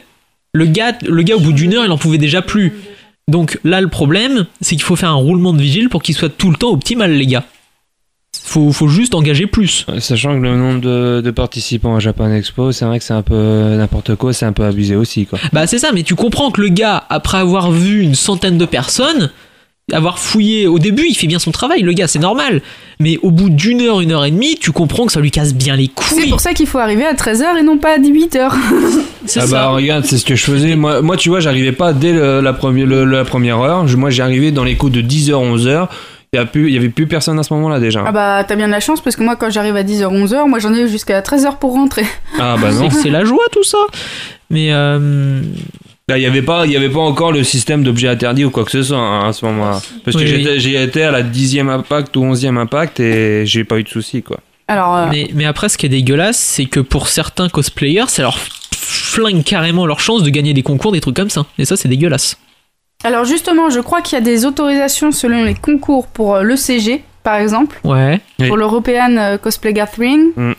[0.54, 2.74] Le gars, le gars, au bout d'une heure, il en pouvait déjà plus.
[3.28, 6.30] Donc là, le problème, c'est qu'il faut faire un roulement de vigile pour qu'il soit
[6.30, 7.46] tout le temps optimal, les gars.
[8.50, 9.86] Faut, faut juste engager plus.
[10.00, 13.22] Sachant que le nombre de, de participants à Japan Expo, c'est vrai que c'est un
[13.22, 15.38] peu n'importe quoi, c'est un peu abusé aussi, quoi.
[15.54, 18.66] Bah c'est ça, mais tu comprends que le gars, après avoir vu une centaine de
[18.66, 19.30] personnes,
[19.92, 22.62] avoir fouillé au début, il fait bien son travail, le gars, c'est normal.
[23.00, 25.54] Mais au bout d'une heure, une heure et demie, tu comprends que ça lui casse
[25.54, 26.30] bien les C'est couilles.
[26.30, 28.52] pour ça qu'il faut arriver à 13h et non pas à 18h.
[29.26, 29.52] C'est Ah ça.
[29.52, 30.76] bah regarde, c'est ce que je faisais.
[30.76, 33.88] Moi, moi tu vois, j'arrivais pas dès le- la, première, le- la première heure.
[33.88, 35.88] Je- moi, j'arrivais dans les coups de 10h, 11h.
[36.32, 38.04] Il y, a plus- il y avait plus personne à ce moment-là déjà.
[38.06, 40.48] Ah bah t'as bien de la chance parce que moi quand j'arrive à 10h, 11h,
[40.48, 42.04] moi j'en ai jusqu'à 13h pour rentrer.
[42.38, 42.90] Ah bah non.
[42.92, 43.80] C'est- la joie tout ça.
[44.52, 45.42] Mais euh,
[46.08, 48.64] Là, il y avait pas, y avait pas encore le système d'objets interdits ou quoi
[48.66, 49.80] que ce soit hein, à ce moment-là.
[50.04, 53.84] Parce que Oui, étais à la dixième impact ou onzième impact et j'ai pas eu
[53.84, 54.40] de soucis quoi.
[54.68, 58.22] Alors euh, mais, mais après, ce qui est dégueulasse, c'est que pour certains cosplayers, ça
[58.24, 61.46] leur flingue carrément leur chance de gagner des concours, des trucs comme ça.
[61.58, 62.38] Et ça, c'est dégueulasse.
[63.04, 67.04] Alors justement, je crois qu'il y a des autorisations selon les concours pour euh, l'ECG,
[67.24, 68.20] par exemple, Ouais.
[68.40, 68.48] Oui.
[68.48, 70.32] pour l'European euh, Cosplay Gathering.
[70.36, 70.52] Mm.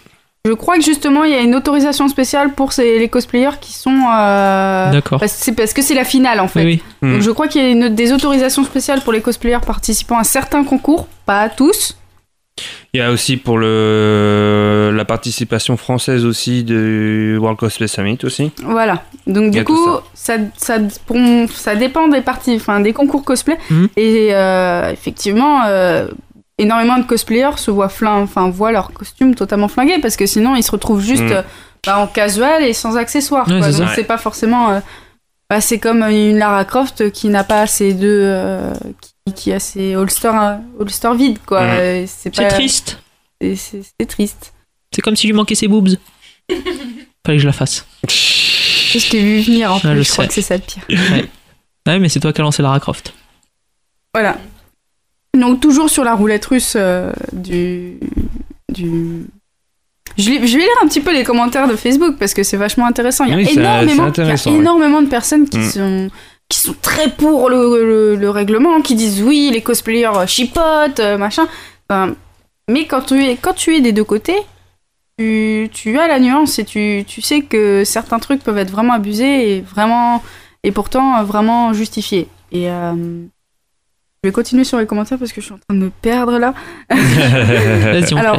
[0.47, 3.74] Je crois que justement, il y a une autorisation spéciale pour ces, les cosplayers qui
[3.74, 3.91] sont...
[4.11, 5.20] euh, D'accord.
[5.20, 6.64] parce, c'est parce que c'est la finale en fait.
[6.64, 7.09] Oui, oui.
[7.09, 7.12] Mm.
[7.12, 10.24] Donc je crois qu'il y a une- des autorisations spéciales pour les cosplayers participant à
[10.24, 11.95] certains concours, pas à tous.
[12.92, 18.50] Il y a aussi pour le la participation française aussi du World Cosplay Summit aussi.
[18.64, 19.02] Voilà.
[19.26, 19.78] Donc du coup,
[20.14, 21.16] ça, ça, pour-
[21.52, 23.56] ça dépend des parties, enfin des concours cosplay.
[23.70, 23.88] Mhm.
[23.96, 26.08] Et euh, effectivement, euh,
[26.58, 30.56] énormément de cosplayers se voient, flin- enfin, voient leur costume totalement flingué parce que sinon
[30.56, 31.32] ils se retrouvent juste Mhm.
[31.32, 31.42] euh,
[31.86, 33.48] bah, en casual et sans accessoires.
[33.48, 33.72] Ouais, quoi.
[33.72, 34.70] c'est Donc c'est pas forcément.
[34.72, 34.80] euh,
[35.48, 38.06] bah, c'est comme une Lara Croft qui n'a pas ses deux.
[38.24, 38.72] euh,
[39.34, 41.60] qui, a ses holsters, euh, holsters vides quoi.
[41.62, 42.98] Euh, C'est pas- triste.
[43.40, 44.52] c'est- triste.
[44.94, 45.88] C'est comme si lui manquait ses boobs.
[46.48, 47.86] Fallait que je la fasse.
[48.08, 50.82] Je t'ai vu venir en Ah, plus, je je, crois que c'est ça le pire.
[51.86, 53.14] Ouais, mais c'est toi qui as lancé Lara Croft.
[54.14, 54.36] Voilà.
[55.38, 57.98] Donc toujours sur la roulette russe euh, du...
[58.72, 59.26] du...
[60.18, 63.24] Je, vais lire un petit peu les commentaires de Facebook parce que c'est vachement intéressant.
[63.26, 65.70] Il y a, Oui, énormément, il y a énormément de personnes qui, Mm.
[65.70, 66.10] sont,
[66.51, 71.01] qui sont très pour le, le- le règlement, qui disent oui, les cosplayers euh, chipotent,
[71.01, 71.46] euh, machin.
[71.88, 72.14] Enfin,
[72.68, 74.36] mais quand tu, es, quand tu es des deux côtés,
[75.18, 78.92] tu, tu as la nuance et tu, tu sais que certains trucs peuvent être vraiment
[78.94, 80.22] abusés et, vraiment,
[80.62, 82.28] et pourtant euh, vraiment justifiés.
[82.53, 82.92] Et euh,
[84.22, 86.38] je vais continuer sur les commentaires parce que je suis en train de me perdre
[86.38, 86.53] là.
[86.90, 88.38] Vas-y, on Alors,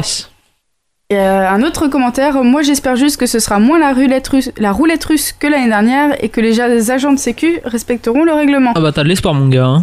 [1.16, 4.72] euh, un autre commentaire, moi j'espère juste que ce sera moins la roulette russe, la
[4.72, 6.60] roulette russe que l'année dernière et que les
[6.90, 8.72] agents de sécu respecteront le règlement.
[8.74, 9.64] Ah bah t'as de l'espoir, mon gars.
[9.66, 9.82] hein.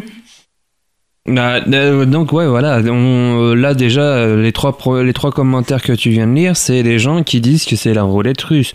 [1.28, 5.32] Bah, euh, donc ouais voilà on, euh, là déjà euh, les trois pro- les trois
[5.32, 8.42] commentaires que tu viens de lire c'est les gens qui disent que c'est la roulette
[8.42, 8.74] russe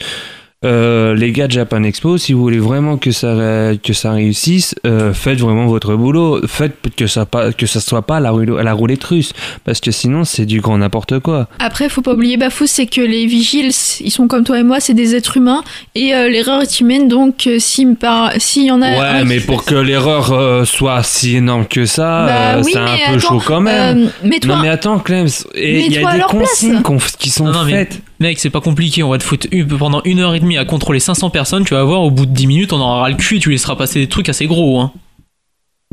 [0.64, 3.34] Euh, les gars de Japan Expo si vous voulez vraiment que ça
[3.82, 6.40] que ça réussisse euh, faites vraiment votre boulot.
[6.46, 9.32] Faites que ça pas que ça soit pas la, la roulette russe
[9.64, 11.48] parce que sinon c'est du grand n'importe quoi.
[11.58, 14.80] Après, faut pas oublier, Bafou, c'est que les vigiles, ils sont comme toi et moi,
[14.80, 15.62] c'est des êtres humains,
[15.94, 18.32] et euh, l'erreur est humaine, donc euh, s'il par...
[18.38, 21.84] s'il y en a ouais un mais pour que l'erreur euh, soit si énorme que
[21.86, 23.98] ça Bah euh, oui, c'est un mais peu attends, chaud quand même.
[24.24, 24.56] euh, mets-toi...
[24.56, 26.80] non mais attends Clem et il y a des consignes
[27.18, 29.46] qui sont Non, non, mais- faites Mec, c'est pas compliqué, on va te foutre
[29.78, 32.30] pendant une heure et demie à contrôler 500 personnes, tu vas voir, au bout de
[32.32, 34.80] 10 minutes, on aura le cul et tu laisseras passer des trucs assez gros.
[34.80, 34.92] Hein.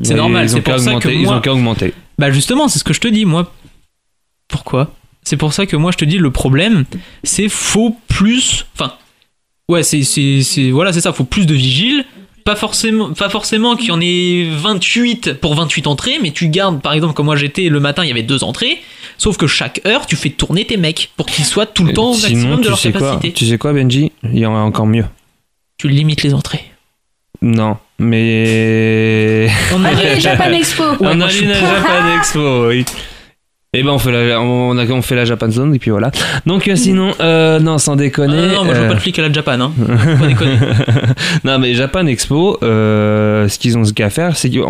[0.01, 2.86] C'est normal, ils c'est pour ça que ils ont qu'à augmenter Bah justement, c'est ce
[2.86, 3.51] que je te dis, moi.
[4.47, 4.93] Pourquoi?
[5.23, 6.86] C'est pour ça que moi je te dis, le problème,
[7.23, 8.65] c'est faut plus...
[8.75, 8.93] Enfin,
[9.67, 10.03] ouais, c'est...
[10.03, 12.05] c'est- c'est- Voilà, c'est ça, faut plus de vigiles.
[12.43, 16.81] Pas forcément, pas forcément qu'il y en ait 28 pour 28 entrées, mais tu gardes,
[16.81, 18.79] par exemple, comme moi j'étais le matin, il y avait deux entrées,
[19.17, 22.11] sauf que chaque heure, tu fais tourner tes mecs pour qu'ils soient tout le temps
[22.11, 23.31] au Sinon, maximum de tu leur sais quoi, capacité.
[23.33, 24.11] tu sais quoi, Benji?
[24.23, 25.05] Il y en a encore mieux.
[25.77, 26.63] Tu limites les entrées.
[27.43, 29.49] Non, mais.
[29.73, 31.27] On irait- Japan Expo Ouais, on a.
[31.29, 32.85] Japan Expo, oui.
[33.74, 36.11] Et ben on fait la on, a, on fait la Japan Zone et puis voilà.
[36.45, 38.36] Donc euh, sinon euh, non sans Ah, déconner.
[38.36, 39.72] non, non, moi je veux euh, pas de flic à la Japan, hein.
[40.19, 40.57] Pas déconner.
[41.45, 44.61] non mais Japan Expo, euh, ce qu'ils ont ce qu'à faire, c'est qu'ils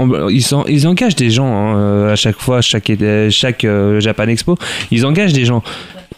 [0.69, 2.91] ils engagent des gens hein, à chaque fois, chaque
[3.31, 4.55] chaque euh, Japan Expo,
[4.91, 5.63] ils engagent des gens.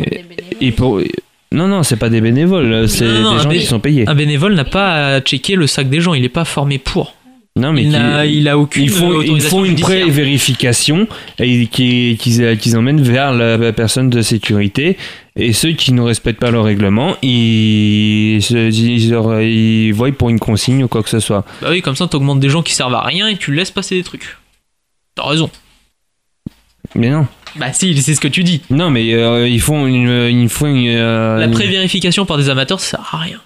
[0.05, 0.25] Et,
[0.59, 0.99] et pour
[1.53, 4.03] non non c'est pas des bénévoles, c'est non, des gens qui sont payés.
[4.09, 7.15] Un bénévole n'a pas à checker le sac des gens, il est pas formé pour.
[7.55, 12.75] Non mais il, qui- a aucune ils font, ils font une pré-vérification qui- qu'ils qu'ils
[12.77, 14.97] emmènent vers la personne de sécurité.
[15.35, 20.83] Et ceux qui ne respectent pas le règlement, ils, ils, ils voient pour une consigne
[20.83, 21.45] ou quoi que ce soit.
[21.61, 23.95] Bah oui, comme ça t'augmentes des gens qui servent à rien et tu laisses passer
[23.95, 24.37] des trucs.
[25.15, 25.49] T'as raison.
[26.95, 27.27] Mais non.
[27.55, 28.61] Bah si, c'est ce que tu dis.
[28.71, 32.79] Non, mais euh, ils font une, ils font une, euh, La pré-vérification par des amateurs,
[32.79, 33.39] ça sert à rien.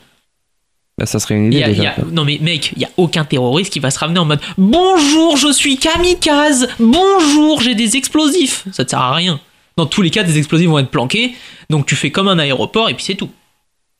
[0.98, 1.82] Bah, ça serait une idée y a- déjà.
[1.82, 4.20] il y a- Non mais mec, il y a aucun terroriste qui va se ramener
[4.20, 6.68] en mode Bonjour, je suis kamikaze.
[6.80, 8.66] Bonjour, j'ai des explosifs.
[8.72, 9.40] Ça te sert à rien.
[9.78, 11.36] Dans tous les cas, des explosifs vont être planqués,
[11.70, 13.30] donc tu fais comme un aéroport et puis c'est tout.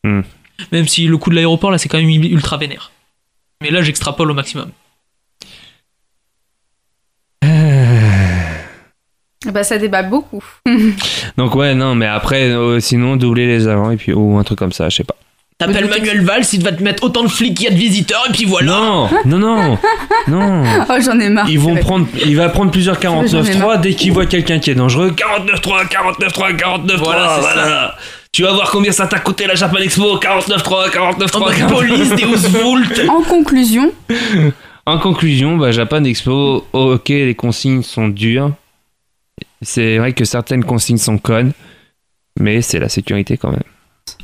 [0.04, 0.22] Hmm.
[0.72, 2.92] Même si le coup de l'aéroport là, c'est quand même ultra vénère.
[3.62, 4.72] Mais là, j'extrapole au maximum.
[9.54, 10.44] Bah ça débat beaucoup.
[11.38, 14.58] Donc ouais, non, mais après, euh, sinon, doubler les avant et puis ou un truc
[14.60, 15.16] comme ça, je sais pas.
[15.60, 18.24] T'appelles Manuel Valls, il va te mettre autant de flics qu'il y a de visiteurs
[18.30, 18.72] et puis voilà.
[18.74, 19.78] Non, non, non,
[20.28, 20.64] non.
[20.88, 21.50] Oh j'en ai marre.
[21.50, 23.82] Ils vont prendre, il va prendre plusieurs J'en ai 49.3 marre.
[23.82, 25.12] dès qu'il voit quelqu'un qui est dangereux.
[25.12, 27.96] 49.3, 49.3, 49.3, Voilà, voilà.
[28.32, 30.20] Tu vas voir combien ça t'a coûté la Japan Expo.
[30.20, 31.36] 49.3, 49.3.
[31.38, 31.68] En mode 49.3.
[31.70, 33.10] police, Deus Vult.
[33.10, 33.92] En conclusion,
[34.86, 38.52] En conclusion, bah, Japan Expo, oh, ok, les consignes sont dures.
[39.64, 41.52] C'est vrai que certaines consignes sont connes,
[42.40, 43.64] mais c'est la sécurité quand même.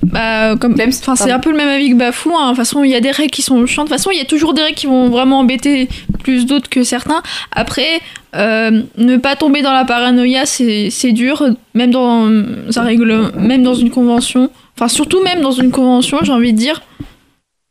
[0.06, 0.76] Bah, comme,
[1.16, 2.32] c'est un peu le même avis que Bafou.
[2.36, 2.44] hein.
[2.44, 3.88] De toute façon, il y a des règles qui sont chiantes.
[3.88, 5.88] De toute façon, il y a toujours des règles qui vont vraiment embêter
[6.24, 7.22] plus d'autres que certains.
[7.52, 8.02] Après,
[8.36, 11.44] euh, ne pas tomber dans la paranoïa, c'est c'est dur.
[11.74, 12.28] Même dans
[12.76, 14.50] un règle, même dans une convention.
[14.78, 16.82] Enfin, surtout même dans une convention, j'ai envie de dire.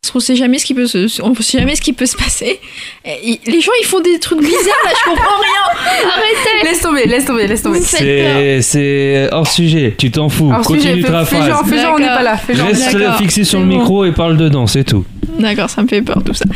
[0.02, 2.16] Parce qu'on sait jamais ce qui peut se, on sait jamais ce qui peut se
[2.16, 2.58] passer.
[3.04, 4.90] Et les gens, ils font des trucs bizarres là.
[4.98, 6.10] Je comprends rien.
[6.10, 6.64] Arrêtez.
[6.68, 7.80] laisse tomber, laisse tomber, laisse tomber.
[7.80, 10.52] C'est c'est hors sujet, tu t'en fous.
[10.66, 11.48] Sujet, Continue fais, ta fais phrase.
[11.48, 12.36] genre, fais genre, on n'est pas là.
[12.36, 12.66] Fais genre.
[12.66, 13.78] Reste D'accord, fixé sur le bon.
[13.78, 15.04] micro et parle dedans, c'est tout.
[15.38, 16.46] D'accord, ça me fait peur tout ça.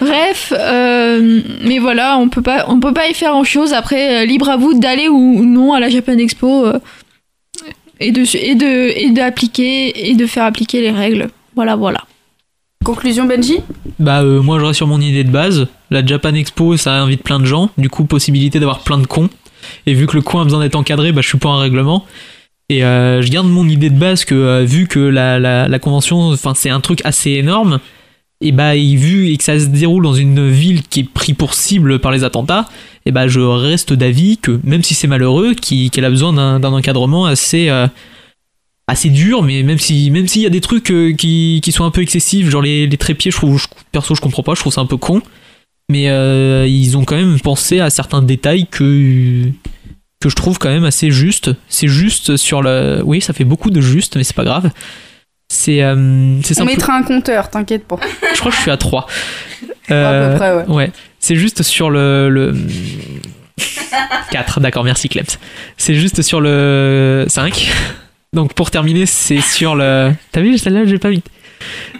[0.00, 3.74] Bref, euh, mais voilà, on peut pas, on peut pas y faire grand chose.
[3.74, 6.78] Après, euh, libre à vous d'aller ou non à la Japan Expo euh,
[8.00, 11.28] et de et de et d'appliquer et de faire appliquer les règles.
[11.54, 11.98] Voilà, voilà.
[12.84, 13.60] Conclusion Benji
[13.98, 15.68] Bah euh, moi je reste sur mon idée de base.
[15.90, 19.30] La Japan Expo ça invite plein de gens, du coup possibilité d'avoir plein de cons.
[19.86, 22.04] Et vu que le con a besoin d'être encadré, bah je suis pas un règlement.
[22.68, 26.52] Et euh, je garde mon idée de base que euh, vu que la, convention, enfin
[26.54, 27.80] c'est un truc assez énorme,
[28.42, 31.32] et bah et vu et que ça se déroule dans une ville qui est pris
[31.32, 32.68] pour cible par les attentats,
[33.06, 37.24] et bah je reste d'avis que même si c'est malheureux, qu'elle a besoin d'un encadrement
[37.24, 37.70] assez
[38.86, 41.84] assez dur, mais même si même s'il y a des trucs euh, qui, qui sont
[41.84, 44.60] un peu excessifs, genre les, les trépieds, je trouve, je- perso je comprends pas, je
[44.60, 45.22] trouve ça un peu con,
[45.90, 49.44] mais euh, ils ont quand même pensé à certains détails que
[50.20, 51.50] que je trouve quand même assez juste.
[51.68, 54.70] C'est juste sur le, oui, ça fait beaucoup de juste, mais c'est pas grave.
[55.52, 57.98] C'est euh, c'est On mettra un compteur, t'inquiète pas.
[58.34, 59.06] Je crois que je suis à 3
[59.90, 60.90] À peu près, ouais.
[61.20, 62.28] C'est juste sur le.
[62.30, 62.54] le...
[64.30, 65.26] 4, d'accord, merci Clems.
[65.76, 67.70] C'est juste sur le 5.
[68.34, 70.12] Donc pour terminer, c'est sur le.
[70.32, 71.22] T'as vu, celle-là, j'ai pas mis.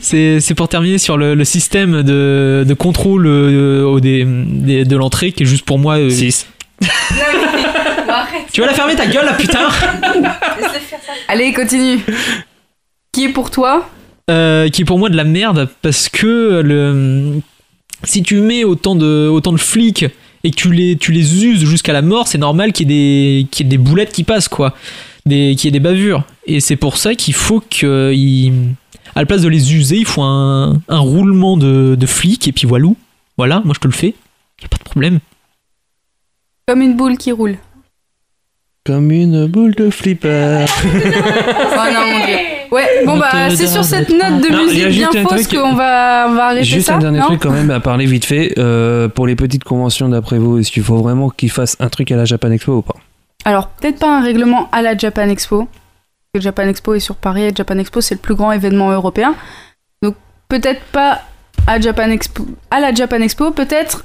[0.01, 4.85] C'est c'est pour terminer sur le, le système de, de contrôle euh, au des, des-
[4.85, 5.97] de l'entrée qui est juste pour moi.
[6.11, 6.47] 6.
[8.53, 9.69] Tu vas la fermer ta gueule là, putain
[11.29, 11.99] Allez, continue.
[13.13, 13.89] Qui est pour toi?
[14.31, 17.41] Euh, qui est pour moi de la merde parce que le
[18.05, 20.07] si tu mets autant de autant de flics
[20.45, 23.43] et que tu les tu les uses jusqu'à la mort, c'est normal qu'il y ait
[23.43, 24.75] des qu'il y ait des boulettes qui passent quoi,
[25.27, 28.53] des qu'il y ait des bavures et c'est pour ça qu'il faut que il-
[29.15, 32.53] à la place de les user, il faut un, un roulement de, de flics et
[32.53, 32.89] puis voilà.
[33.39, 34.09] Voilà, moi je te le fais.
[34.61, 35.21] Y a pas de problème.
[36.67, 37.57] Comme une boule qui roule.
[38.85, 40.65] Comme une boule de flipper.
[40.87, 42.37] Oh non, mon dieu.
[42.71, 45.61] Ouais, bon On bah c'est sur cette note de Non, musique bien juste fausse truc-
[45.61, 46.97] qu'on va, on va arrêter Juste ça.
[46.97, 48.55] un dernier non truc quand même à parler vite fait.
[48.59, 52.11] Euh, pour les petites conventions d'après vous, est-ce qu'il faut vraiment qu'ils fassent un truc
[52.11, 52.97] à la Japan Expo ou pas?
[53.45, 55.69] Alors, peut-être pas un règlement à la Japan Expo.
[56.35, 59.35] Le Japan Expo est sur Paris et Japan Expo, c'est le plus grand événement européen.
[60.03, 60.17] Donc,
[60.49, 61.21] peut-être pas
[61.67, 64.05] à, Japan Expo, à la Japan Expo, peut-être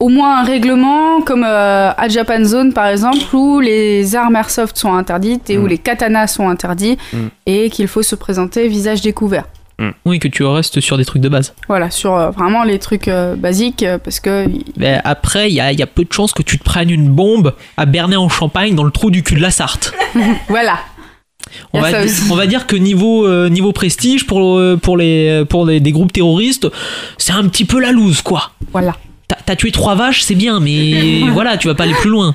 [0.00, 4.76] au moins un règlement comme euh, à Japan Zone par exemple, où les armes airsoft
[4.76, 5.68] sont interdites et où Mm.
[5.68, 7.18] les katanas sont interdits Mm.
[7.46, 9.44] et qu'il faut se présenter visage découvert.
[10.04, 11.54] Oui, que tu restes sur des trucs de base.
[11.68, 15.60] Voilà, sur euh, vraiment les trucs euh, basiques, euh, parce que Mais après, il y
[15.60, 18.16] a, il y a peu de chances que tu te prennes une bombe à Bernay
[18.16, 19.94] en Champagne dans le trou du cul de la Sarthe.
[20.48, 20.78] voilà.
[21.72, 21.88] On va,
[22.30, 26.12] on dire que niveau, euh, niveau prestige pour, euh, pour, les, pour les, des groupes
[26.12, 26.68] terroristes,
[27.18, 28.52] c'est un petit peu la loose, quoi.
[28.72, 28.96] Voilà.
[29.28, 32.34] T'as t'as tué trois vaches, c'est bien, mais voilà, tu vas pas aller plus loin.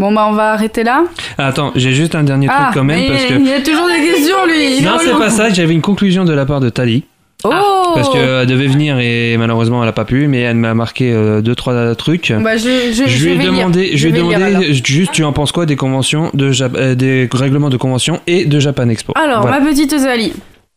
[0.00, 1.04] Bon bah on va arrêter là.
[1.38, 3.34] Ah, Attends, j'ai juste un dernier ah, truc quand même parce que.
[3.34, 4.82] il y a toujours des questions lui.
[4.82, 5.50] Non, c'est pas ça.
[5.50, 7.04] J'avais une conclusion de la part de Tali.
[7.46, 7.50] Oh
[7.94, 11.42] Parce qu'elle devait venir et malheureusement elle a pas pu, mais elle m'a marqué euh,
[11.42, 12.32] deux trois trucs.
[12.32, 13.96] Bah, je, je, je lui ai vais demandé, lire.
[13.98, 17.68] je lui ai demandé juste tu en penses quoi des conventions de euh, des règlements
[17.68, 19.12] de convention et de Japan Expo?
[19.14, 19.60] Alors, Voilà.
[19.60, 20.32] ma petite Zali.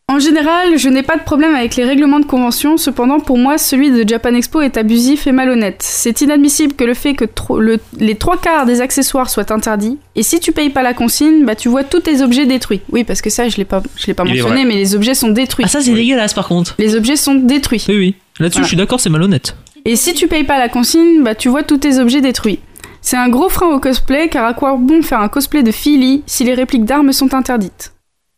[0.09, 3.57] En général, je n'ai pas de problème avec les règlements de convention, cependant pour moi
[3.57, 5.81] celui de Japan Expo est abusif et malhonnête.
[5.83, 9.97] C'est inadmissible que le fait que tro- le- les trois quarts des accessoires soient interdits,
[10.15, 12.79] et si tu payes pas la consigne, bah tu vois tous tes objets détruits.
[12.89, 15.13] Oui, parce que ça je l'ai pas, je l'ai pas Il mentionné, mais les objets
[15.13, 15.65] sont détruits.
[15.65, 16.75] Ah, ça, c'est dégueulasse par contre.
[16.79, 17.83] Les objets sont détruits.
[17.89, 18.15] Oui, oui.
[18.39, 18.63] Là-dessus, Voilà.
[18.63, 19.57] je suis d'accord, c'est malhonnête.
[19.83, 22.59] Et si tu payes pas la consigne, bah tu vois tous tes objets détruits.
[23.01, 26.23] C'est un gros frein au cosplay, car à quoi bon faire un cosplay de Philly
[26.27, 27.91] si les répliques d'armes sont interdites?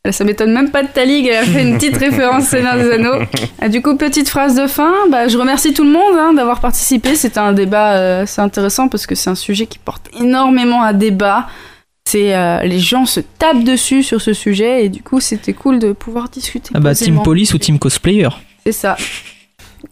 [0.09, 2.89] Ça m'étonne même pas de ta ligue, elle a fait une petite référence Seigneur des
[2.91, 3.19] Anneaux.
[3.59, 6.61] Ah, du coup, petite phrase de fin, bah, je remercie tout le monde hein, d'avoir
[6.61, 7.15] participé.
[7.15, 10.93] C'était un débat euh, assez intéressant parce que c'est un sujet qui porte énormément à
[10.93, 11.47] débat.
[12.07, 15.77] C'est euh, les gens se tapent dessus sur ce sujet et du coup c'était cool
[15.77, 16.71] de pouvoir discuter.
[16.73, 17.21] Ah bah, Team.
[17.21, 18.29] Police ou Team Cosplayer
[18.65, 18.97] C'est ça.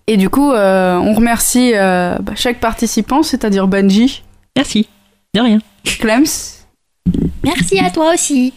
[0.08, 4.24] Et du coup, euh, on remercie euh, bah, chaque participant, c'est-à-dire Bungie,
[4.56, 4.88] Merci.
[5.36, 5.60] De rien.
[6.00, 6.26] Clems,
[7.44, 8.54] Merci à toi aussi.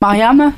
[0.00, 0.52] Mariam.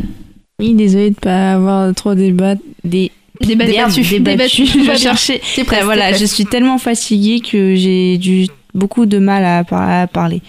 [0.58, 3.10] Oui, désolé de pas avoir trop débat, des,
[3.40, 4.02] Débattu.
[4.02, 4.20] Débattu.
[4.20, 4.64] débattu.
[4.84, 5.40] Va Je cherchais.
[5.54, 9.64] T'es prête, Enfin, voilà, je suis tellement fatiguée que j'ai du beaucoup de mal à,
[9.64, 10.42] par- à parler.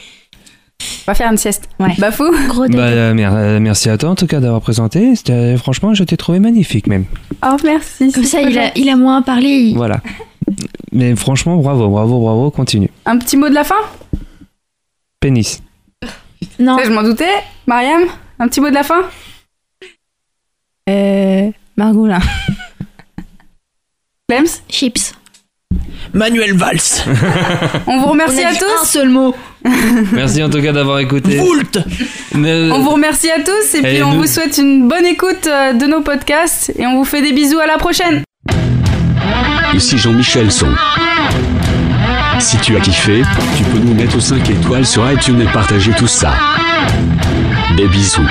[0.82, 1.70] On va faire une sieste.
[1.80, 1.94] Ouais.
[1.98, 2.26] Bafou.
[2.50, 5.16] Gros Bah, euh, mer- euh, merci à toi en tout cas d'avoir présenté.
[5.16, 7.06] C'était- Franchement, je t'ai trouvé magnifique même.
[7.46, 8.12] Oh, merci.
[8.12, 8.82] Comme c'est ça, il a, gentil.
[8.82, 9.72] il a moins parlé.
[9.76, 10.02] Voilà.
[10.92, 12.90] Mais franchement, bravo, bravo, bravo, continue.
[13.06, 13.76] Un petit mot de la fin?
[15.22, 15.62] Pénis.
[16.60, 17.30] Non, Ça, Je m'en doutais.
[17.68, 18.02] Mariam,
[18.42, 19.04] un petit mot de la fin?
[20.90, 22.20] Euh, Margoulin.
[24.30, 25.14] Clems chips.
[26.14, 27.06] Manuel Valls.
[27.88, 28.82] On vous remercie On a à tous.
[28.82, 29.34] un seul mot.
[30.12, 31.38] Merci en tout cas d'avoir écouté.
[31.40, 31.80] Vult.
[32.36, 35.48] Ne- On vous remercie à tous et puis on nous- vous souhaite une bonne écoute
[35.48, 38.24] euh, de nos podcasts et on vous fait des bisous à la prochaine.
[39.74, 40.68] Ici Jean-Michel Son.
[42.40, 43.22] Si tu as kiffé,
[43.56, 46.34] tu peux nous mettre 5 étoiles sur iTunes et partager tout ça.
[47.76, 48.28] Des bisous.